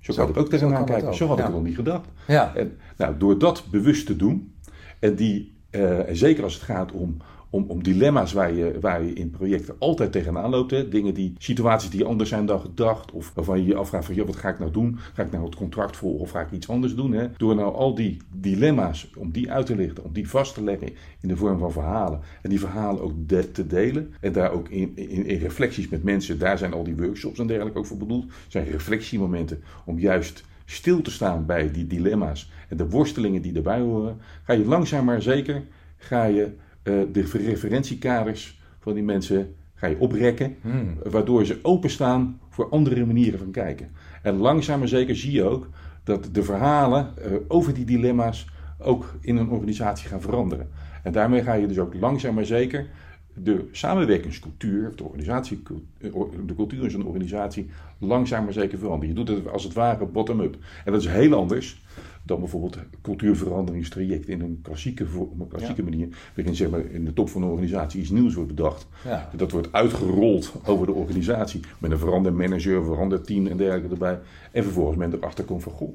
[0.00, 1.50] zo, kan ik ook tegenaan kijken, zo had ik ja.
[1.50, 2.08] nog niet gedacht.
[2.26, 2.54] Ja.
[2.54, 4.54] En, nou, door dat bewust te doen,
[4.98, 7.16] en die, uh, zeker als het gaat om
[7.54, 10.70] om, dilemma's waar je, waar je in projecten altijd tegenaan loopt.
[10.70, 10.88] Hè?
[10.88, 13.12] Dingen die, situaties die anders zijn dan gedacht.
[13.12, 14.98] Of waarvan je je afvraagt van, ja, wat ga ik nou doen?
[15.12, 17.12] Ga ik nou het contract volgen of ga ik iets anders doen?
[17.12, 17.26] Hè?
[17.36, 20.88] Door nou al die dilemma's, om die uit te lichten, om die vast te leggen
[21.20, 22.20] in de vorm van verhalen.
[22.42, 23.12] En die verhalen ook
[23.52, 24.14] te delen.
[24.20, 27.46] En daar ook in, in, in, reflecties met mensen, daar zijn al die workshops en
[27.46, 28.32] dergelijke ook voor bedoeld.
[28.48, 33.80] zijn reflectiemomenten om juist stil te staan bij die dilemma's en de worstelingen die erbij
[33.80, 34.18] horen.
[34.42, 35.62] Ga je langzaam maar zeker,
[35.96, 36.50] ga je
[36.84, 40.98] uh, de referentiekaders van die mensen ga je oprekken, hmm.
[41.02, 43.90] waardoor ze openstaan voor andere manieren van kijken.
[44.22, 45.68] En langzaam maar zeker zie je ook
[46.04, 48.46] dat de verhalen uh, over die dilemma's
[48.78, 50.68] ook in een organisatie gaan veranderen.
[51.02, 52.86] En daarmee ga je dus ook langzaam maar zeker
[53.34, 55.62] de samenwerkingscultuur, of de, organisatie,
[56.00, 56.10] eh,
[56.46, 59.08] de cultuur in zo'n organisatie, langzaam maar zeker veranderen.
[59.08, 60.56] Je doet het als het ware bottom-up.
[60.84, 61.82] En dat is heel anders
[62.26, 65.04] dan bijvoorbeeld cultuurveranderingstraject in een klassieke,
[65.38, 68.54] een klassieke manier, waarin zeg maar, in de top van een organisatie iets nieuws wordt
[68.54, 68.86] bedacht.
[69.04, 69.30] Ja.
[69.36, 74.18] Dat wordt uitgerold over de organisatie met een verandermanager, veranderteam en dergelijke erbij.
[74.52, 75.94] En vervolgens men erachter komt van, goh,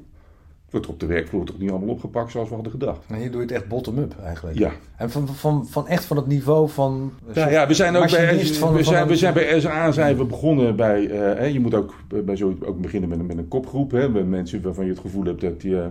[0.70, 3.00] wordt er op de werkvloer toch niet allemaal opgepakt zoals we hadden gedacht.
[3.08, 4.58] Maar hier doe je het echt bottom-up eigenlijk.
[4.58, 4.72] Ja.
[4.96, 7.12] En van, van, van echt van het niveau van...
[7.32, 10.24] Ja, ja we zijn ook bij, van, we, zijn, we zijn bij SA zijn we
[10.24, 11.02] begonnen bij...
[11.40, 13.90] Uh, je moet ook bij zo ook beginnen met, met een kopgroep.
[13.90, 15.86] Hè, met mensen waarvan je het gevoel hebt dat die, uh,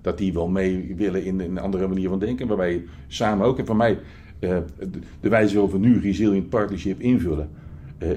[0.00, 2.46] dat die wel mee willen in, in, een andere manier van denken.
[2.46, 3.58] Waarbij je samen ook...
[3.58, 3.98] En voor mij,
[4.40, 7.48] uh, de, de wijze waarop we nu Resilient Partnership invullen...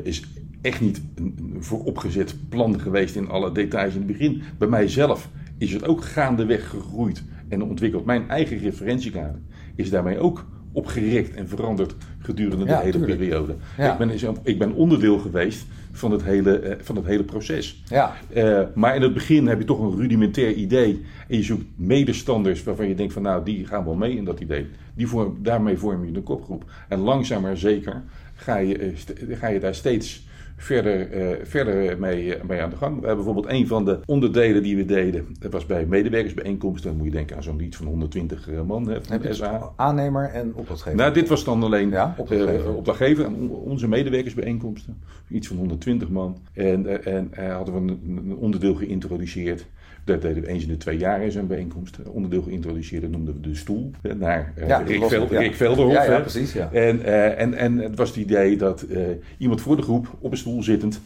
[0.04, 0.24] is
[0.62, 4.42] echt niet een, een vooropgezet plan geweest in alle details in het begin.
[4.58, 8.06] Bij mijzelf is het ook gaandeweg gegroeid en ontwikkeld.
[8.06, 9.42] Mijn eigen referentiekader
[9.76, 13.56] is daarmee ook opgerekt en veranderd gedurende de hele periode.
[13.78, 17.84] Ik, ben, ik ben onderdeel geweest van het hele, eh, van het hele proces.
[17.86, 18.14] Ja.
[18.36, 21.06] Uh, maar in het begin heb je toch een rudimentair idee.
[21.28, 24.40] En je zoekt medestanders waarvan je denkt van nou, die gaan wel mee in dat
[24.40, 24.68] idee.
[24.96, 26.64] Die vorm, daarmee vorm je een kopgroep.
[26.90, 28.04] En langzaam maar zeker
[28.36, 33.00] ga je, eh, ga je daar steeds verder, uh, verder mee, mee aan de gang.
[33.00, 35.28] We hebben bijvoorbeeld een van de onderdelen die we deden.
[35.40, 36.90] Dat was bij medewerkersbijeenkomsten.
[36.90, 39.72] Dan moet je denken aan zo'n iets van 120 eh, man hè, van SA.
[39.76, 40.98] Aannemer en opdrachtgever?
[40.98, 42.70] Nou, dit was dan alleen ja, opdrachtgever.
[42.70, 43.26] Uh, opdrachtgever.
[43.26, 44.98] En onze medewerkersbijeenkomsten.
[45.30, 46.38] Iets van 120 man.
[46.54, 49.68] En, en hadden we een, een onderdeel geïntroduceerd.
[50.06, 52.00] Dat deden we eens in de twee jaar in zo'n bijeenkomst.
[52.10, 53.92] Onderdeel geïntroduceerd, dat noemden we de stoel.
[54.18, 55.40] Naar uh, ja, Rick, Veld, ja.
[55.40, 55.94] Rick Velderhof.
[55.94, 56.54] Ja, ja precies.
[56.54, 56.72] Ja.
[56.72, 59.00] En, uh, en, en het was het idee dat uh,
[59.38, 61.02] iemand voor de groep op een stoel zittend.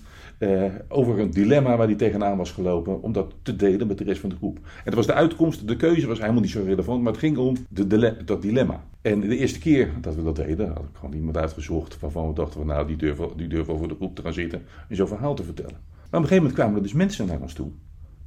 [0.87, 4.19] over een dilemma waar hij tegenaan was gelopen, om dat te delen met de rest
[4.19, 4.57] van de groep.
[4.57, 7.37] En dat was de uitkomst, de keuze was helemaal niet zo relevant, maar het ging
[7.37, 8.83] om de, dat dilemma.
[9.01, 12.33] En de eerste keer dat we dat deden, had ik gewoon iemand uitgezocht waarvan we
[12.33, 15.07] dachten, van, nou, die durven, die durven over de groep te gaan zitten en zo'n
[15.07, 15.77] verhaal te vertellen.
[16.09, 17.71] Maar op een gegeven moment kwamen er dus mensen naar ons toe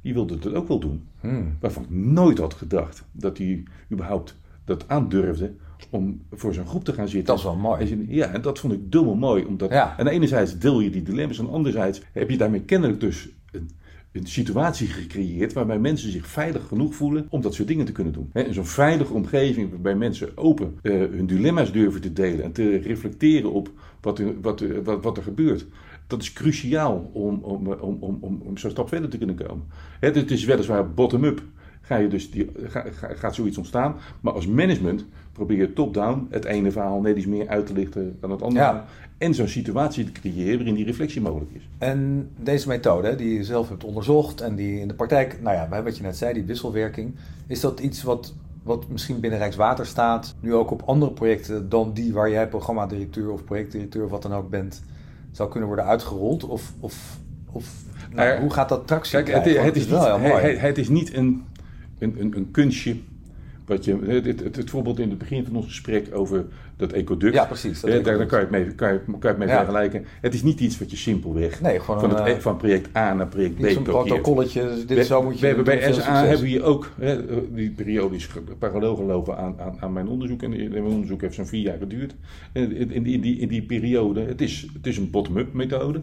[0.03, 1.03] die wilde het ook wel doen.
[1.19, 1.57] Hmm.
[1.59, 5.53] Waarvan ik nooit had gedacht dat hij überhaupt dat aandurfde
[5.89, 7.25] om voor zo'n groep te gaan zitten.
[7.25, 8.05] Dat is wel mooi.
[8.07, 9.45] Ja, en dat vond ik dubbel mooi.
[9.45, 9.97] Omdat, ja.
[9.97, 13.69] En enerzijds deel je die dilemma's, en anderzijds heb je daarmee kennelijk dus een,
[14.11, 18.13] een situatie gecreëerd waarbij mensen zich veilig genoeg voelen om dat soort dingen te kunnen
[18.13, 18.29] doen.
[18.33, 22.77] In zo'n veilige omgeving waarbij mensen open uh, hun dilemma's durven te delen en te
[22.77, 25.65] reflecteren op wat wat, wat, wat er gebeurt
[26.07, 29.65] dat is cruciaal om, om, om, om, om, om zo'n stap verder te kunnen komen.
[29.99, 31.41] Het, is weliswaar bottom-up.
[31.81, 33.95] Ga je dus die, ga, gaat zoiets ontstaan.
[34.21, 38.17] Maar als management probeer je top-down het ene verhaal net iets meer uit te lichten
[38.19, 38.81] dan het andere.
[39.17, 41.69] En zo'n situatie te creëren waarin die reflectie mogelijk is.
[41.77, 45.83] En deze methode, die je zelf hebt onderzocht en die in de praktijk, nou ja,
[45.83, 47.15] wat je net zei, die wisselwerking,
[47.47, 52.13] is dat iets wat, wat misschien binnen Rijkswaterstaat nu ook op andere projecten dan die
[52.13, 54.83] waar jij programmadirecteur of projectdirecteur of wat dan ook bent,
[55.33, 56.43] zou kunnen worden uitgerold?
[56.43, 57.17] Of, of,
[57.51, 57.65] of
[58.11, 60.31] nou, hoe gaat dat tractie kijk, het, het, is, wel niet.
[60.41, 61.45] Het, het, is niet een,
[61.99, 62.95] een, een, een kunstje
[63.65, 66.45] wat je, het, het, het, voorbeeld in het begin van ons gesprek over
[66.77, 67.33] dat ecoduct.
[67.33, 67.81] Ja, precies.
[67.81, 70.05] Dat daar, daar kan je het mee, kan je, kan je het mee vergelijken.
[70.21, 73.13] Het is niet iets wat je simpelweg nee, gewoon van, een, het, van project A
[73.13, 73.77] naar project B kopieert.
[73.77, 76.91] Een protocolletje, dit we, zo moet je we hebben Bij SA hebben we hier ook,
[76.99, 77.17] hè,
[77.53, 80.41] die periodisch parallel gelopen aan, aan, aan, mijn onderzoek.
[80.43, 82.15] En mijn onderzoek heeft zo'n vier jaar geduurd.
[82.51, 86.01] In, in, in, die, in die periode, het is, het is een bottom-up methode.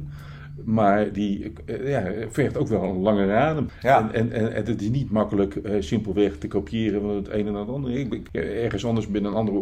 [0.65, 1.53] Maar die
[1.85, 3.69] ja, vergt ook wel een lange adem.
[3.81, 4.13] Ja.
[4.13, 7.61] En, en, en, het is niet makkelijk uh, simpelweg te kopiëren van het ene naar
[7.61, 7.99] het andere.
[7.99, 9.57] Ik, ergens anders binnen een andere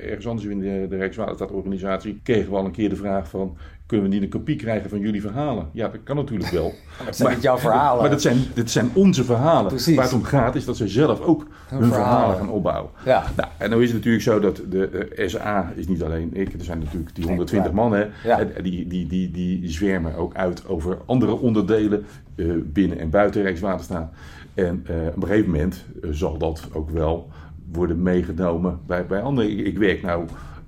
[0.00, 4.08] ergens anders in de, de Rijkswaterstaatorganisatie kregen we al een keer de vraag van kunnen
[4.08, 5.68] we niet een kopie krijgen van jullie verhalen?
[5.72, 6.74] Ja, dat kan natuurlijk wel.
[6.96, 8.00] maar dat zijn niet jouw verhalen.
[8.00, 9.66] Maar dat zijn, zijn onze verhalen.
[9.66, 9.96] Precies.
[9.96, 12.14] Waar het om gaat is dat ze zelf ook hun, hun verhalen.
[12.14, 12.36] verhalen.
[12.36, 12.90] gaan opbouwen.
[13.04, 13.24] Ja.
[13.36, 16.52] Nou, en dan is het natuurlijk zo dat de uh, SA is niet alleen ik.
[16.52, 17.92] Er zijn natuurlijk die 120 man.
[17.92, 18.44] Hè, ja.
[18.62, 24.12] die, die, die, die zwermen ook uit over andere onderdelen uh, binnen en buiten Rijkswaterstaat.
[24.54, 27.30] En uh, op een gegeven moment zal dat ook wel
[27.72, 29.50] worden meegenomen bij, bij anderen.
[29.50, 30.24] Ik, ik werk nou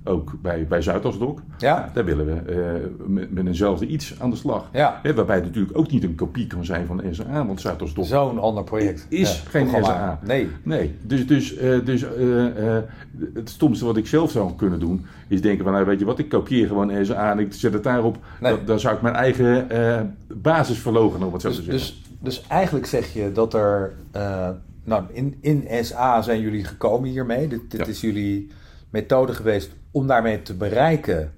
[0.07, 1.41] ook bij, bij Zuidasdok.
[1.57, 1.91] Ja.
[1.93, 4.69] Daar willen we uh, met, met eenzelfde iets aan de slag.
[4.73, 4.99] Ja.
[5.03, 8.05] Hè, waarbij het natuurlijk ook niet een kopie kan zijn van de SA, want Zuidasdok
[8.05, 9.05] Zo'n ander project.
[9.09, 9.83] is ja, geen.
[9.83, 10.19] SA.
[10.23, 10.49] Nee.
[10.63, 12.77] Nee, dus, dus, uh, dus uh,
[13.33, 16.19] het stomste wat ik zelf zou kunnen doen, is denken van, nou, weet je wat,
[16.19, 18.17] ik kopieer gewoon SA en ik zet het daarop.
[18.41, 18.63] Nee.
[18.63, 19.67] Dan zou ik mijn eigen
[20.27, 21.79] basis verlogen, om het zo dus, te zeggen.
[21.79, 23.93] Dus, dus eigenlijk zeg je dat er,
[24.83, 27.47] nou, in, in SA zijn jullie gekomen hiermee.
[27.47, 27.85] Dit, dit Ja.
[27.85, 28.49] is jullie
[28.99, 31.31] methode geweest om daarmee te bereiken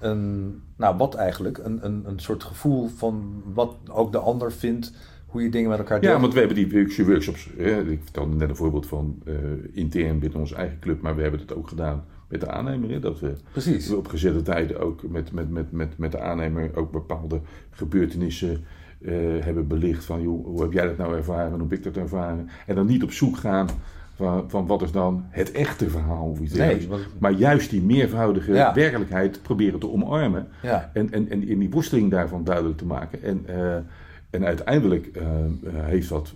[0.00, 4.92] een, nou wat eigenlijk, een, een, een soort gevoel van wat ook de ander vindt,
[5.26, 6.14] hoe je dingen met elkaar deelt.
[6.14, 7.50] Ja, want we hebben die workshop- workshops.
[7.56, 9.34] Hè, ik vertelde net een voorbeeld van eh,
[9.72, 12.90] intern binnen onze eigen club, maar we hebben het ook gedaan met de aannemer.
[12.90, 13.90] Hè, dat we Precies.
[13.90, 17.40] op gezette tijden ook met, met, met, met, met de aannemer ook bepaalde
[17.70, 18.64] gebeurtenissen
[19.00, 20.04] eh, hebben belicht.
[20.04, 22.48] Van joh, hoe heb jij dat nou ervaren en hoe heb ik dat ervaren?
[22.66, 23.68] En dan niet op zoek gaan
[24.16, 26.28] van, van wat is dan het echte verhaal.
[26.28, 28.74] Of iets Nee, Maar juist die meervoudige Ja.
[28.74, 30.48] werkelijkheid proberen te omarmen.
[30.62, 30.90] Ja.
[30.92, 33.22] En, en, en die worsteling daarvan duidelijk te maken.
[33.22, 33.74] En, eh,
[34.30, 35.50] en uiteindelijk eh, eh,
[35.84, 36.34] heeft dat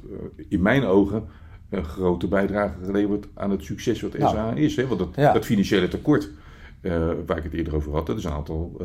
[0.49, 1.25] in mijn ogen
[1.71, 4.29] een grote bijdrage geleverd aan het succes wat Ja.
[4.29, 4.77] SA is.
[4.77, 4.87] Hè?
[4.87, 5.33] Want dat, Ja.
[5.33, 6.31] dat financiële tekort,
[7.27, 8.81] waar ik het eerder over had, dat is een aantal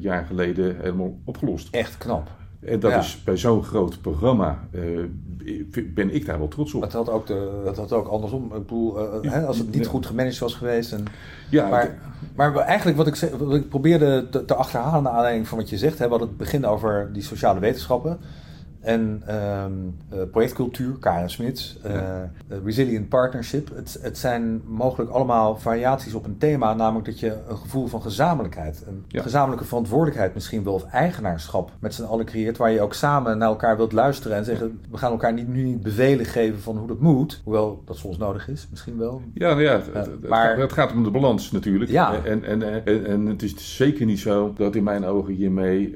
[0.00, 1.74] jaar geleden helemaal opgelost.
[1.74, 2.30] Echt knap.
[2.60, 2.98] En dat Ja.
[2.98, 4.82] is bij zo'n groot programma, eh,
[5.94, 6.82] ben ik daar wel trots op.
[6.82, 8.44] Het had ook, de, het had ook andersom.
[8.44, 9.90] Ik bedoel, eh, hè, als het niet Ja.
[9.90, 10.92] goed gemanaged was geweest.
[10.92, 11.04] En,
[11.50, 11.98] Ja, maar,
[12.34, 15.78] maar eigenlijk wat ik, wat ik probeerde te, te achterhalen naar aanleiding van wat je
[15.78, 15.98] zegt.
[15.98, 18.18] Hè, we hadden het begin over die sociale wetenschappen.
[18.86, 19.72] En ehm,
[20.08, 22.30] eh, projectcultuur, Karen Smits, eh, Ja.
[22.48, 23.70] eh, Resilient Partnership.
[23.74, 28.02] Het, het zijn mogelijk allemaal variaties op een thema, namelijk dat je een gevoel van
[28.02, 29.22] gezamenlijkheid, een Ja.
[29.22, 33.48] gezamenlijke verantwoordelijkheid misschien wel, of eigenaarschap met z'n allen creëert, waar je ook samen naar
[33.48, 36.88] elkaar wilt luisteren en zeggen, we gaan elkaar niet, nu niet bevelen geven van hoe
[36.88, 39.22] dat moet, hoewel dat soms nodig is, misschien wel.
[39.34, 41.90] Ja, nou ja, het, maar- gaat, het gaat om de balans natuurlijk.
[41.90, 42.24] Ja.
[42.24, 45.92] En, en, en, en het is zeker niet zo dat in mijn ogen hiermee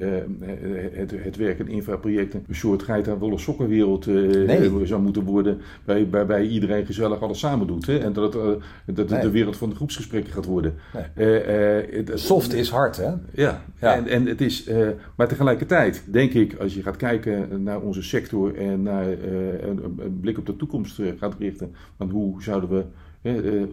[0.93, 4.85] het, het werk in infraprojecten een soort geit aan wollen sokkenwereld eh, Nee.
[4.85, 5.61] zou moeten worden.
[5.85, 7.85] Bij, waarbij iedereen gezellig alles samen doet.
[7.85, 7.97] Hè?
[7.97, 8.49] En dat het, eh,
[8.85, 9.21] dat het Nee.
[9.21, 10.73] de wereld van de groepsgesprekken gaat worden.
[10.93, 11.27] Nee.
[11.27, 13.09] Eh, eh, Soft is hard, hè?
[13.33, 13.95] ja, Ja.
[13.95, 18.01] En, en het is, eh, maar tegelijkertijd denk ik, als je gaat kijken naar onze
[18.03, 22.43] sector en naar eh, een, een blik op de toekomst eh, gaat richten, van hoe
[22.43, 22.83] zouden we
[23.21, 23.67] eh, eh,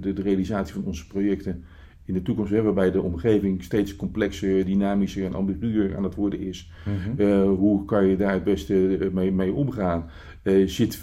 [0.00, 1.64] de, de realisatie van onze projecten
[2.04, 6.40] in de toekomst hebben, waarbij de omgeving steeds complexer, dynamischer en ambiguur aan het worden
[6.40, 6.70] is.
[7.16, 10.10] Eh, hoe kan je daar het beste eh, mee, mee omgaan?
[10.42, 11.00] Eh, zit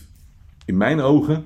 [0.65, 1.43] in mijn ogen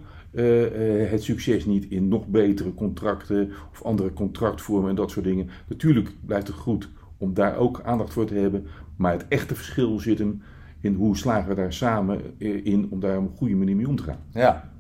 [1.09, 5.49] het succes niet in nog betere contracten of andere contractvormen en dat soort dingen.
[5.67, 9.99] Natuurlijk blijft het goed om daar ook aandacht voor te hebben, maar het echte verschil
[9.99, 10.41] zit hem
[10.81, 13.95] in hoe slagen we daar samen in om daar op een goede manier mee om
[13.95, 14.19] te gaan.
[14.31, 14.72] Ja,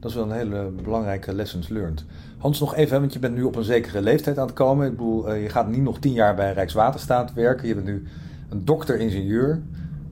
[0.00, 2.04] dat is wel een hele belangrijke lessons learned.
[2.38, 4.86] Hans, nog even, want je bent nu op een zekere leeftijd aan het komen.
[4.86, 7.68] Ik bedoel, eh, je gaat niet nog tien jaar bij Rijkswaterstaat werken.
[7.68, 8.06] Je bent nu
[8.48, 9.62] een dokter-ingenieur.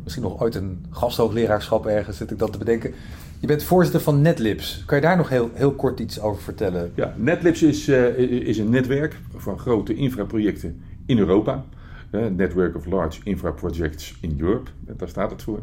[0.02, 2.94] Misschien nog ooit een gasthoogleraarschap ergens, zit ik dat te bedenken.
[3.40, 4.82] Je bent voorzitter van NetLibs.
[4.86, 6.92] Kan je daar nog heel, heel kort iets over vertellen?
[6.94, 11.64] Ja, NetLibs is, eh, is een netwerk van grote infraprojecten in Europa.
[12.10, 15.60] Eh, Network of Large Infra Projects in Europe, daar staat het voor.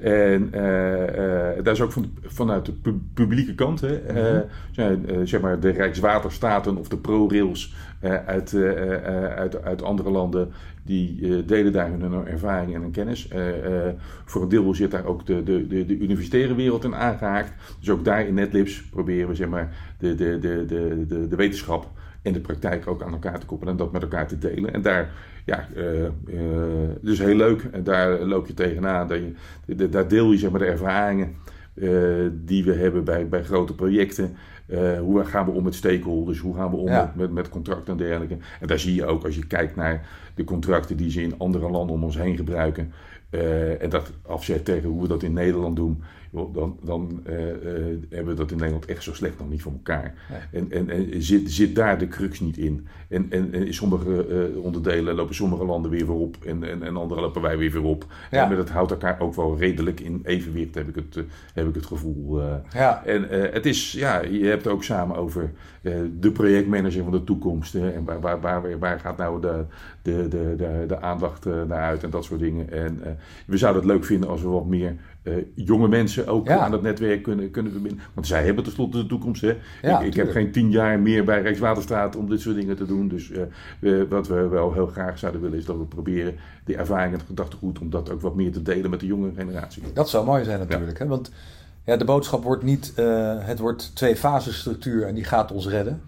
[0.00, 4.00] En eh, eh, daar is ook van, vanuit de pu- publieke kant, hè,
[4.70, 7.74] zijn, eh, zeg maar de Rijkswaterstaten of de ProRails
[8.26, 8.54] uit,
[9.36, 10.52] uit, uit andere landen,
[10.82, 13.28] die eh, delen daar hun ervaring en hun kennis.
[14.24, 17.52] Voor een deel zit daar ook de, de, de, de universitaire wereld in aangehaakt.
[17.78, 21.36] Dus ook daar in NetLibs proberen we zeg maar, de, de, de, de, de, de
[21.36, 21.90] wetenschap
[22.22, 24.72] en de praktijk ook aan elkaar te koppelen en dat met elkaar te delen.
[24.72, 25.10] En daar,
[25.44, 26.12] ja, eh, eh,
[27.00, 27.68] dus heel leuk.
[27.72, 29.08] En daar loop je tegenaan.
[29.08, 29.18] Dat
[29.66, 31.34] je, daar deel je zeg maar, de ervaringen
[32.32, 34.36] die we hebben bij, bij grote projecten.
[35.00, 36.38] hoe gaan we om met stakeholders?
[36.38, 38.36] Hoe gaan we om met, met, met, contracten en dergelijke?
[38.60, 41.70] En daar zie je ook als je kijkt naar de contracten die ze in andere
[41.70, 42.92] landen om ons heen gebruiken.
[43.80, 46.02] en dat afzet tegen hoe we dat in Nederland doen
[46.52, 47.54] dan, dan uh, uh,
[48.08, 50.14] hebben we dat in Nederland echt zo slecht nog niet voor elkaar.
[50.52, 52.86] En, en, en zit, zit daar de crux niet in?
[53.08, 56.82] En, en, en in sommige uh, onderdelen lopen sommige landen weer weer op en, en,
[56.82, 58.06] en andere lopen wij weer weer op.
[58.30, 58.50] Ja.
[58.50, 61.86] En dat houdt elkaar ook wel redelijk in evenwicht, heb ik het, heb ik het
[61.86, 62.40] gevoel.
[62.72, 63.04] Ja.
[63.04, 65.52] En het is, ja, je hebt het ook samen over
[66.20, 67.74] de projectmanager van de toekomst.
[67.74, 69.64] en waar, waar, waar, waar gaat nou de,
[70.02, 72.70] de, de, de, de aandacht naar uit en dat soort dingen.
[72.70, 76.72] En we zouden het leuk vinden als we wat meer uh, jonge mensen ook aan
[76.72, 78.00] het netwerk kunnen, kunnen verbinden.
[78.14, 79.42] Want zij hebben tenslotte de toekomst.
[79.42, 79.56] Hè?
[79.82, 83.08] ik, ik heb geen tien jaar meer bij Rijkswaterstaat om dit soort dingen te doen.
[83.08, 83.30] Dus
[83.80, 86.34] uh, wat we wel heel graag zouden willen is dat we proberen
[86.64, 89.32] die ervaring en het gedachtegoed om dat ook wat meer te delen met de jonge
[89.36, 89.82] generatie.
[89.94, 90.98] Dat zou mooi zijn natuurlijk.
[90.98, 91.06] Hè?
[91.06, 91.30] Want
[91.84, 95.68] ja, de boodschap wordt niet, uh, het wordt twee fases structuur en die gaat ons
[95.68, 96.00] redden.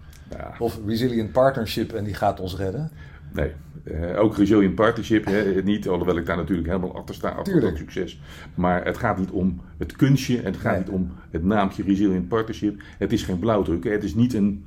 [0.59, 2.91] Of resilient partnership en die gaat ons redden.
[3.37, 3.51] Nee,
[3.83, 7.77] uh, ook Resilient Partnership, hè, niet, alhoewel ik daar natuurlijk helemaal achter sta, achter dat
[7.77, 8.21] succes.
[8.55, 12.81] Maar het gaat niet om het kunstje, het gaat niet om het naamje Resilient Partnership.
[12.97, 13.91] Het is geen blauwdruk, hè.
[13.91, 14.65] het is niet een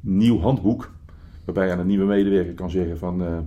[0.00, 0.90] nieuw handboek
[1.44, 3.38] waarbij je aan een nieuwe medewerker kan zeggen van uh,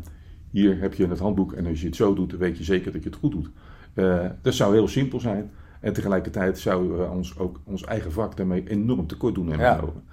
[0.51, 2.91] hier heb je het handboek en als je het zo doet, dan weet je zeker
[2.91, 3.49] dat je het goed doet.
[3.93, 5.51] Uh, dat zou heel simpel zijn.
[5.79, 10.03] En tegelijkertijd zouden we ons ook ons eigen vak daarmee enorm tekort doen mijn ogen.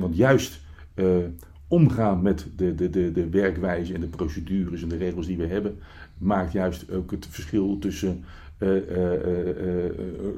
[0.00, 0.60] want juist
[1.68, 5.46] omgaan met de, de, de, de werkwijze en de procedures en de regels die we
[5.46, 5.78] hebben,
[6.18, 8.24] maakt juist ook het verschil tussen
[8.58, 9.84] uh, uh,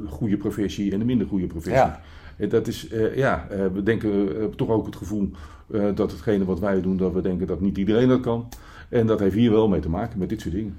[0.06, 1.92] goede professie en een minder goede professie.
[2.36, 2.48] Ja.
[2.48, 5.30] Dat is, ja, we denken toch ook het gevoel
[5.94, 8.48] dat hetgene wat wij doen, dat we denken dat niet iedereen dat kan.
[8.88, 10.78] En dat heeft hier wel mee te maken met dit soort dingen.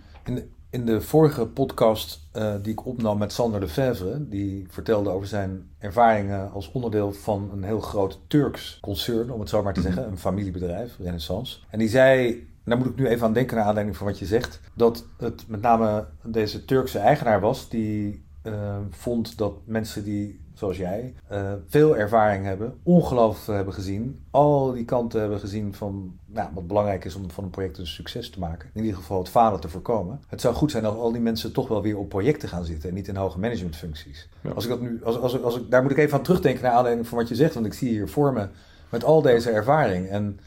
[0.72, 5.28] In de vorige podcast uh, die ik opnam met Sander de Vevre, die vertelde over
[5.28, 9.82] zijn ervaringen als onderdeel van een heel groot Turks concern, om het zo maar te
[9.82, 11.60] zeggen, een familiebedrijf, Renaissance.
[11.70, 14.26] En die zei, daar moet ik nu even aan denken naar aanleiding van wat je
[14.26, 20.41] zegt, dat het met name deze Turkse eigenaar was die uh, vond dat mensen die
[20.54, 26.18] zoals jij, uh, veel ervaring hebben, ongelooflijk hebben gezien, al die kanten hebben gezien van
[26.26, 28.70] nou, wat belangrijk is om van een project een succes te maken.
[28.74, 30.22] In ieder geval het falen te voorkomen.
[30.28, 32.90] Het zou goed zijn als al die mensen toch wel weer op projecten gaan zitten
[32.90, 34.30] en niet in hoge managementfuncties.
[34.56, 36.72] Als ik dat nu, als, als, als ik, daar moet ik even aan terugdenken naar
[36.72, 38.48] aanleiding van wat je zegt, want ik zie hier voor me
[38.90, 40.10] met al deze ervaring.
[40.10, 40.40] En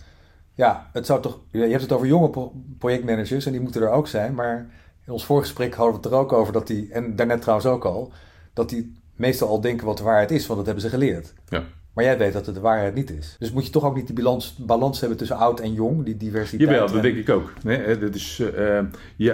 [0.55, 4.09] ja, het zou toch, je hebt het over jonge projectmanagers en die moeten er ook
[4.09, 4.71] zijn, maar
[5.07, 7.85] in ons voorgesprek hadden we het er ook over dat die, en daarnet trouwens ook
[7.85, 8.13] al,
[8.53, 11.33] dat die meestal al denken wat de waarheid is, want dat hebben ze geleerd.
[11.49, 11.65] Ja.
[11.95, 13.37] Maar jij weet dat het de waarheid niet is.
[13.39, 16.17] Dus moet je toch ook niet die balans, balans hebben tussen oud en jong, die
[16.17, 16.71] diversiteit.
[16.71, 17.53] Jawel, dat denk ik ook.
[17.63, 18.81] Nee, dat is, uh,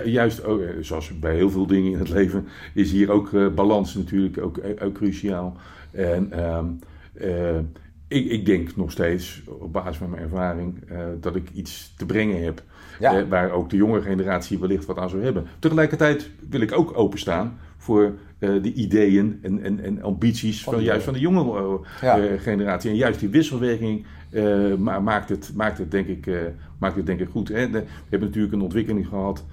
[0.04, 3.48] juist, ook, eh, zoals bij heel veel dingen in het leven, is hier ook uh,
[3.48, 5.56] balans natuurlijk ook, ook cruciaal.
[5.90, 7.60] En ehm,
[8.08, 10.84] ik, ik, denk nog steeds, op basis van mijn ervaring,
[11.20, 12.62] dat ik iets te brengen heb.
[13.28, 15.46] waar ook de jonge generatie wellicht wat aan zou hebben.
[15.58, 21.04] Tegelijkertijd wil ik ook openstaan voor uh, de ideeën en, en, en ambities van, juist
[21.04, 22.90] van de jonge uh, generatie.
[22.90, 24.06] En juist die wisselwerking
[25.00, 26.30] maakt, het, maakt, het, denk ik,
[26.78, 27.48] maakt het denk ik goed.
[27.48, 27.70] Hè?
[27.70, 29.44] we hebben natuurlijk een ontwikkeling gehad.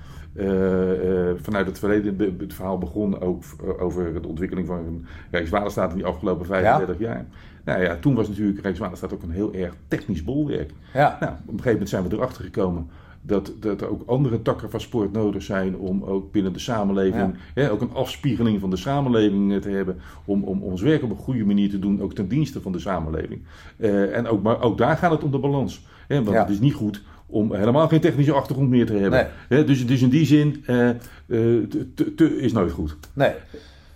[1.41, 3.43] vanuit het verleden, het verhaal begon ook
[3.79, 7.25] over de ontwikkeling van Rijkswaterstaat in die afgelopen 35 jaar.
[7.65, 10.71] Nou ja, toen was natuurlijk Rijkswaterstaat ook een heel erg technisch bolwerk.
[10.93, 11.17] Ja.
[11.19, 12.89] Nou, op een gegeven moment zijn we erachter gekomen
[13.27, 17.35] dat, dat er ook andere takken van sport nodig zijn om ook binnen de samenleving,
[17.53, 21.09] hè, ook een afspiegeling van de samenleving eh, te hebben, om, om ons werk op
[21.09, 23.41] een goede manier te doen, ook ten dienste van de samenleving.
[23.77, 25.85] Uh, en ook, maar ook daar gaat het om de balans.
[26.07, 29.27] Hè, want het is niet goed om helemaal geen technische achtergrond meer te hebben.
[29.47, 30.89] Hè, dus, dus in die zin uh,
[31.25, 32.97] te, te, is nooit goed.
[33.13, 33.31] Nee.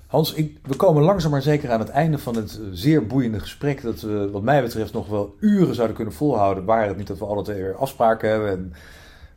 [0.08, 3.82] Hans, ik, we komen langzaam maar zeker aan het einde van het zeer boeiende gesprek.
[3.82, 6.66] Dat we, wat mij betreft, nog wel uren zouden kunnen volhouden.
[6.66, 8.50] Waar het niet dat we alle twee weer afspraken hebben.
[8.50, 8.74] En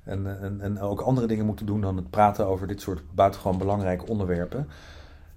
[0.04, 3.58] en, en, en ook andere dingen moeten doen dan het praten over dit soort buitengewoon
[3.58, 4.68] belangrijke onderwerpen.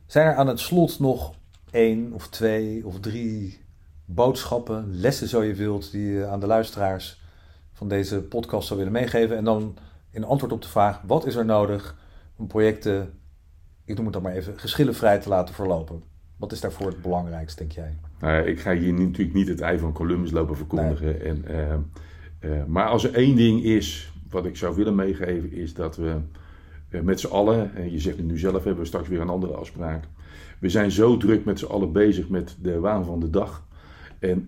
[0.05, 1.33] Zijn er aan het slot nog
[1.71, 3.65] één of twee of drie
[4.05, 7.21] boodschappen, lessen zo je wilt, die je aan de luisteraars
[7.73, 9.37] van deze podcast zou willen meegeven?
[9.37, 9.77] En dan
[10.11, 11.95] in antwoord op de vraag: wat is er nodig
[12.35, 13.13] om projecten,
[13.85, 16.03] ik noem het dan maar even, geschillenvrij te laten verlopen?
[16.37, 17.97] Wat is daarvoor het belangrijkste, denk jij?
[18.19, 21.21] Nou, ik ga hier natuurlijk niet het ei van Columbus lopen verkondigen.
[21.21, 25.73] En, uh, uh, maar als er één ding is wat ik zou willen meegeven is
[25.73, 26.15] dat we
[26.89, 29.29] eh, met z'n allen, en je zegt het nu zelf, hebben we straks weer een
[29.29, 30.03] andere afspraak.
[30.59, 33.65] We zijn zo druk met z'n allen bezig met de waan van de dag.
[34.19, 34.45] En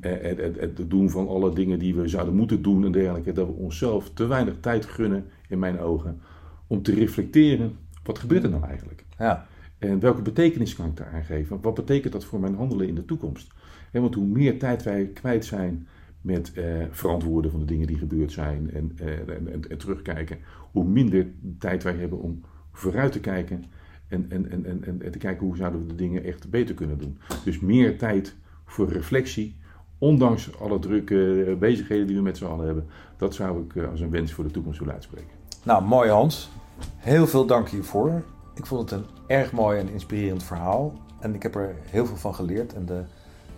[0.58, 3.32] het doen van alle dingen die we zouden moeten doen en dergelijke.
[3.32, 6.22] Dat we onszelf te weinig tijd gunnen, in mijn ogen,
[6.68, 7.78] om te reflecteren.
[8.04, 9.06] Wat gebeurt er nou eigenlijk?
[9.18, 9.48] Ja.
[9.78, 11.62] En welke betekenis kan ik daar aan geven?
[11.62, 13.52] Wat betekent dat voor mijn handelen in de toekomst?
[13.92, 15.88] want hoe meer tijd wij kwijt zijn
[16.22, 18.92] met uh, verantwoorden van de dingen die gebeurd zijn en,
[19.28, 20.38] en, en, terugkijken,
[20.72, 21.28] hoe minder
[21.60, 22.42] tijd wij hebben om
[22.72, 23.66] vooruit te kijken
[24.08, 26.98] en, en, en, en, en te kijken hoe zouden we de dingen echt beter kunnen
[26.98, 27.18] doen.
[27.44, 29.56] Dus meer tijd voor reflectie,
[29.98, 32.86] ondanks alle drukke bezigheden die we met z'n allen hebben.
[33.18, 35.38] Dat zou ik als een wens voor de toekomst willen uitspreken.
[35.64, 36.50] Nou, mooi Hans.
[36.96, 38.24] Heel veel dank hiervoor.
[38.56, 40.94] Ik vond het een erg mooi en inspirerend verhaal.
[41.20, 42.74] En ik heb er heel veel van geleerd.
[42.74, 43.04] En de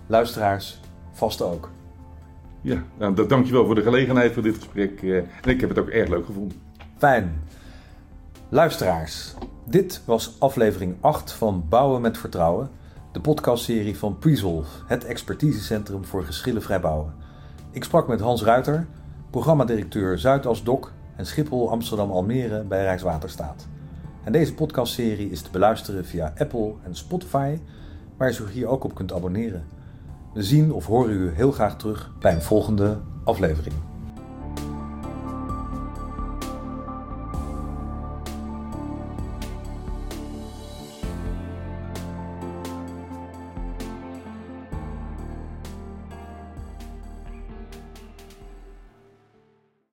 [0.07, 0.79] luisteraars
[1.11, 1.69] vast ook.
[2.61, 5.01] Ja, nou, dankjewel voor de gelegenheid voor dit gesprek.
[5.01, 6.57] En ik heb het ook erg leuk gevonden.
[6.97, 7.41] Fijn.
[8.49, 9.35] Luisteraars,
[9.65, 12.69] dit was aflevering 8 van Bouwen met Vertrouwen.
[13.11, 17.13] De podcastserie van Presolve, het expertisecentrum voor geschillenvrij bouwen.
[17.71, 18.87] Ik sprak met Hans Ruiter,
[19.29, 23.67] programmadirecteur Zuidas Dok en Schiphol Amsterdam Almere bij Rijkswaterstaat.
[24.23, 27.57] En deze podcastserie is te beluisteren via Apple en Spotify,
[28.17, 29.63] waar je zich hier ook op kunt abonneren.
[30.33, 33.75] We zien of horen u heel graag terug bij een volgende aflevering.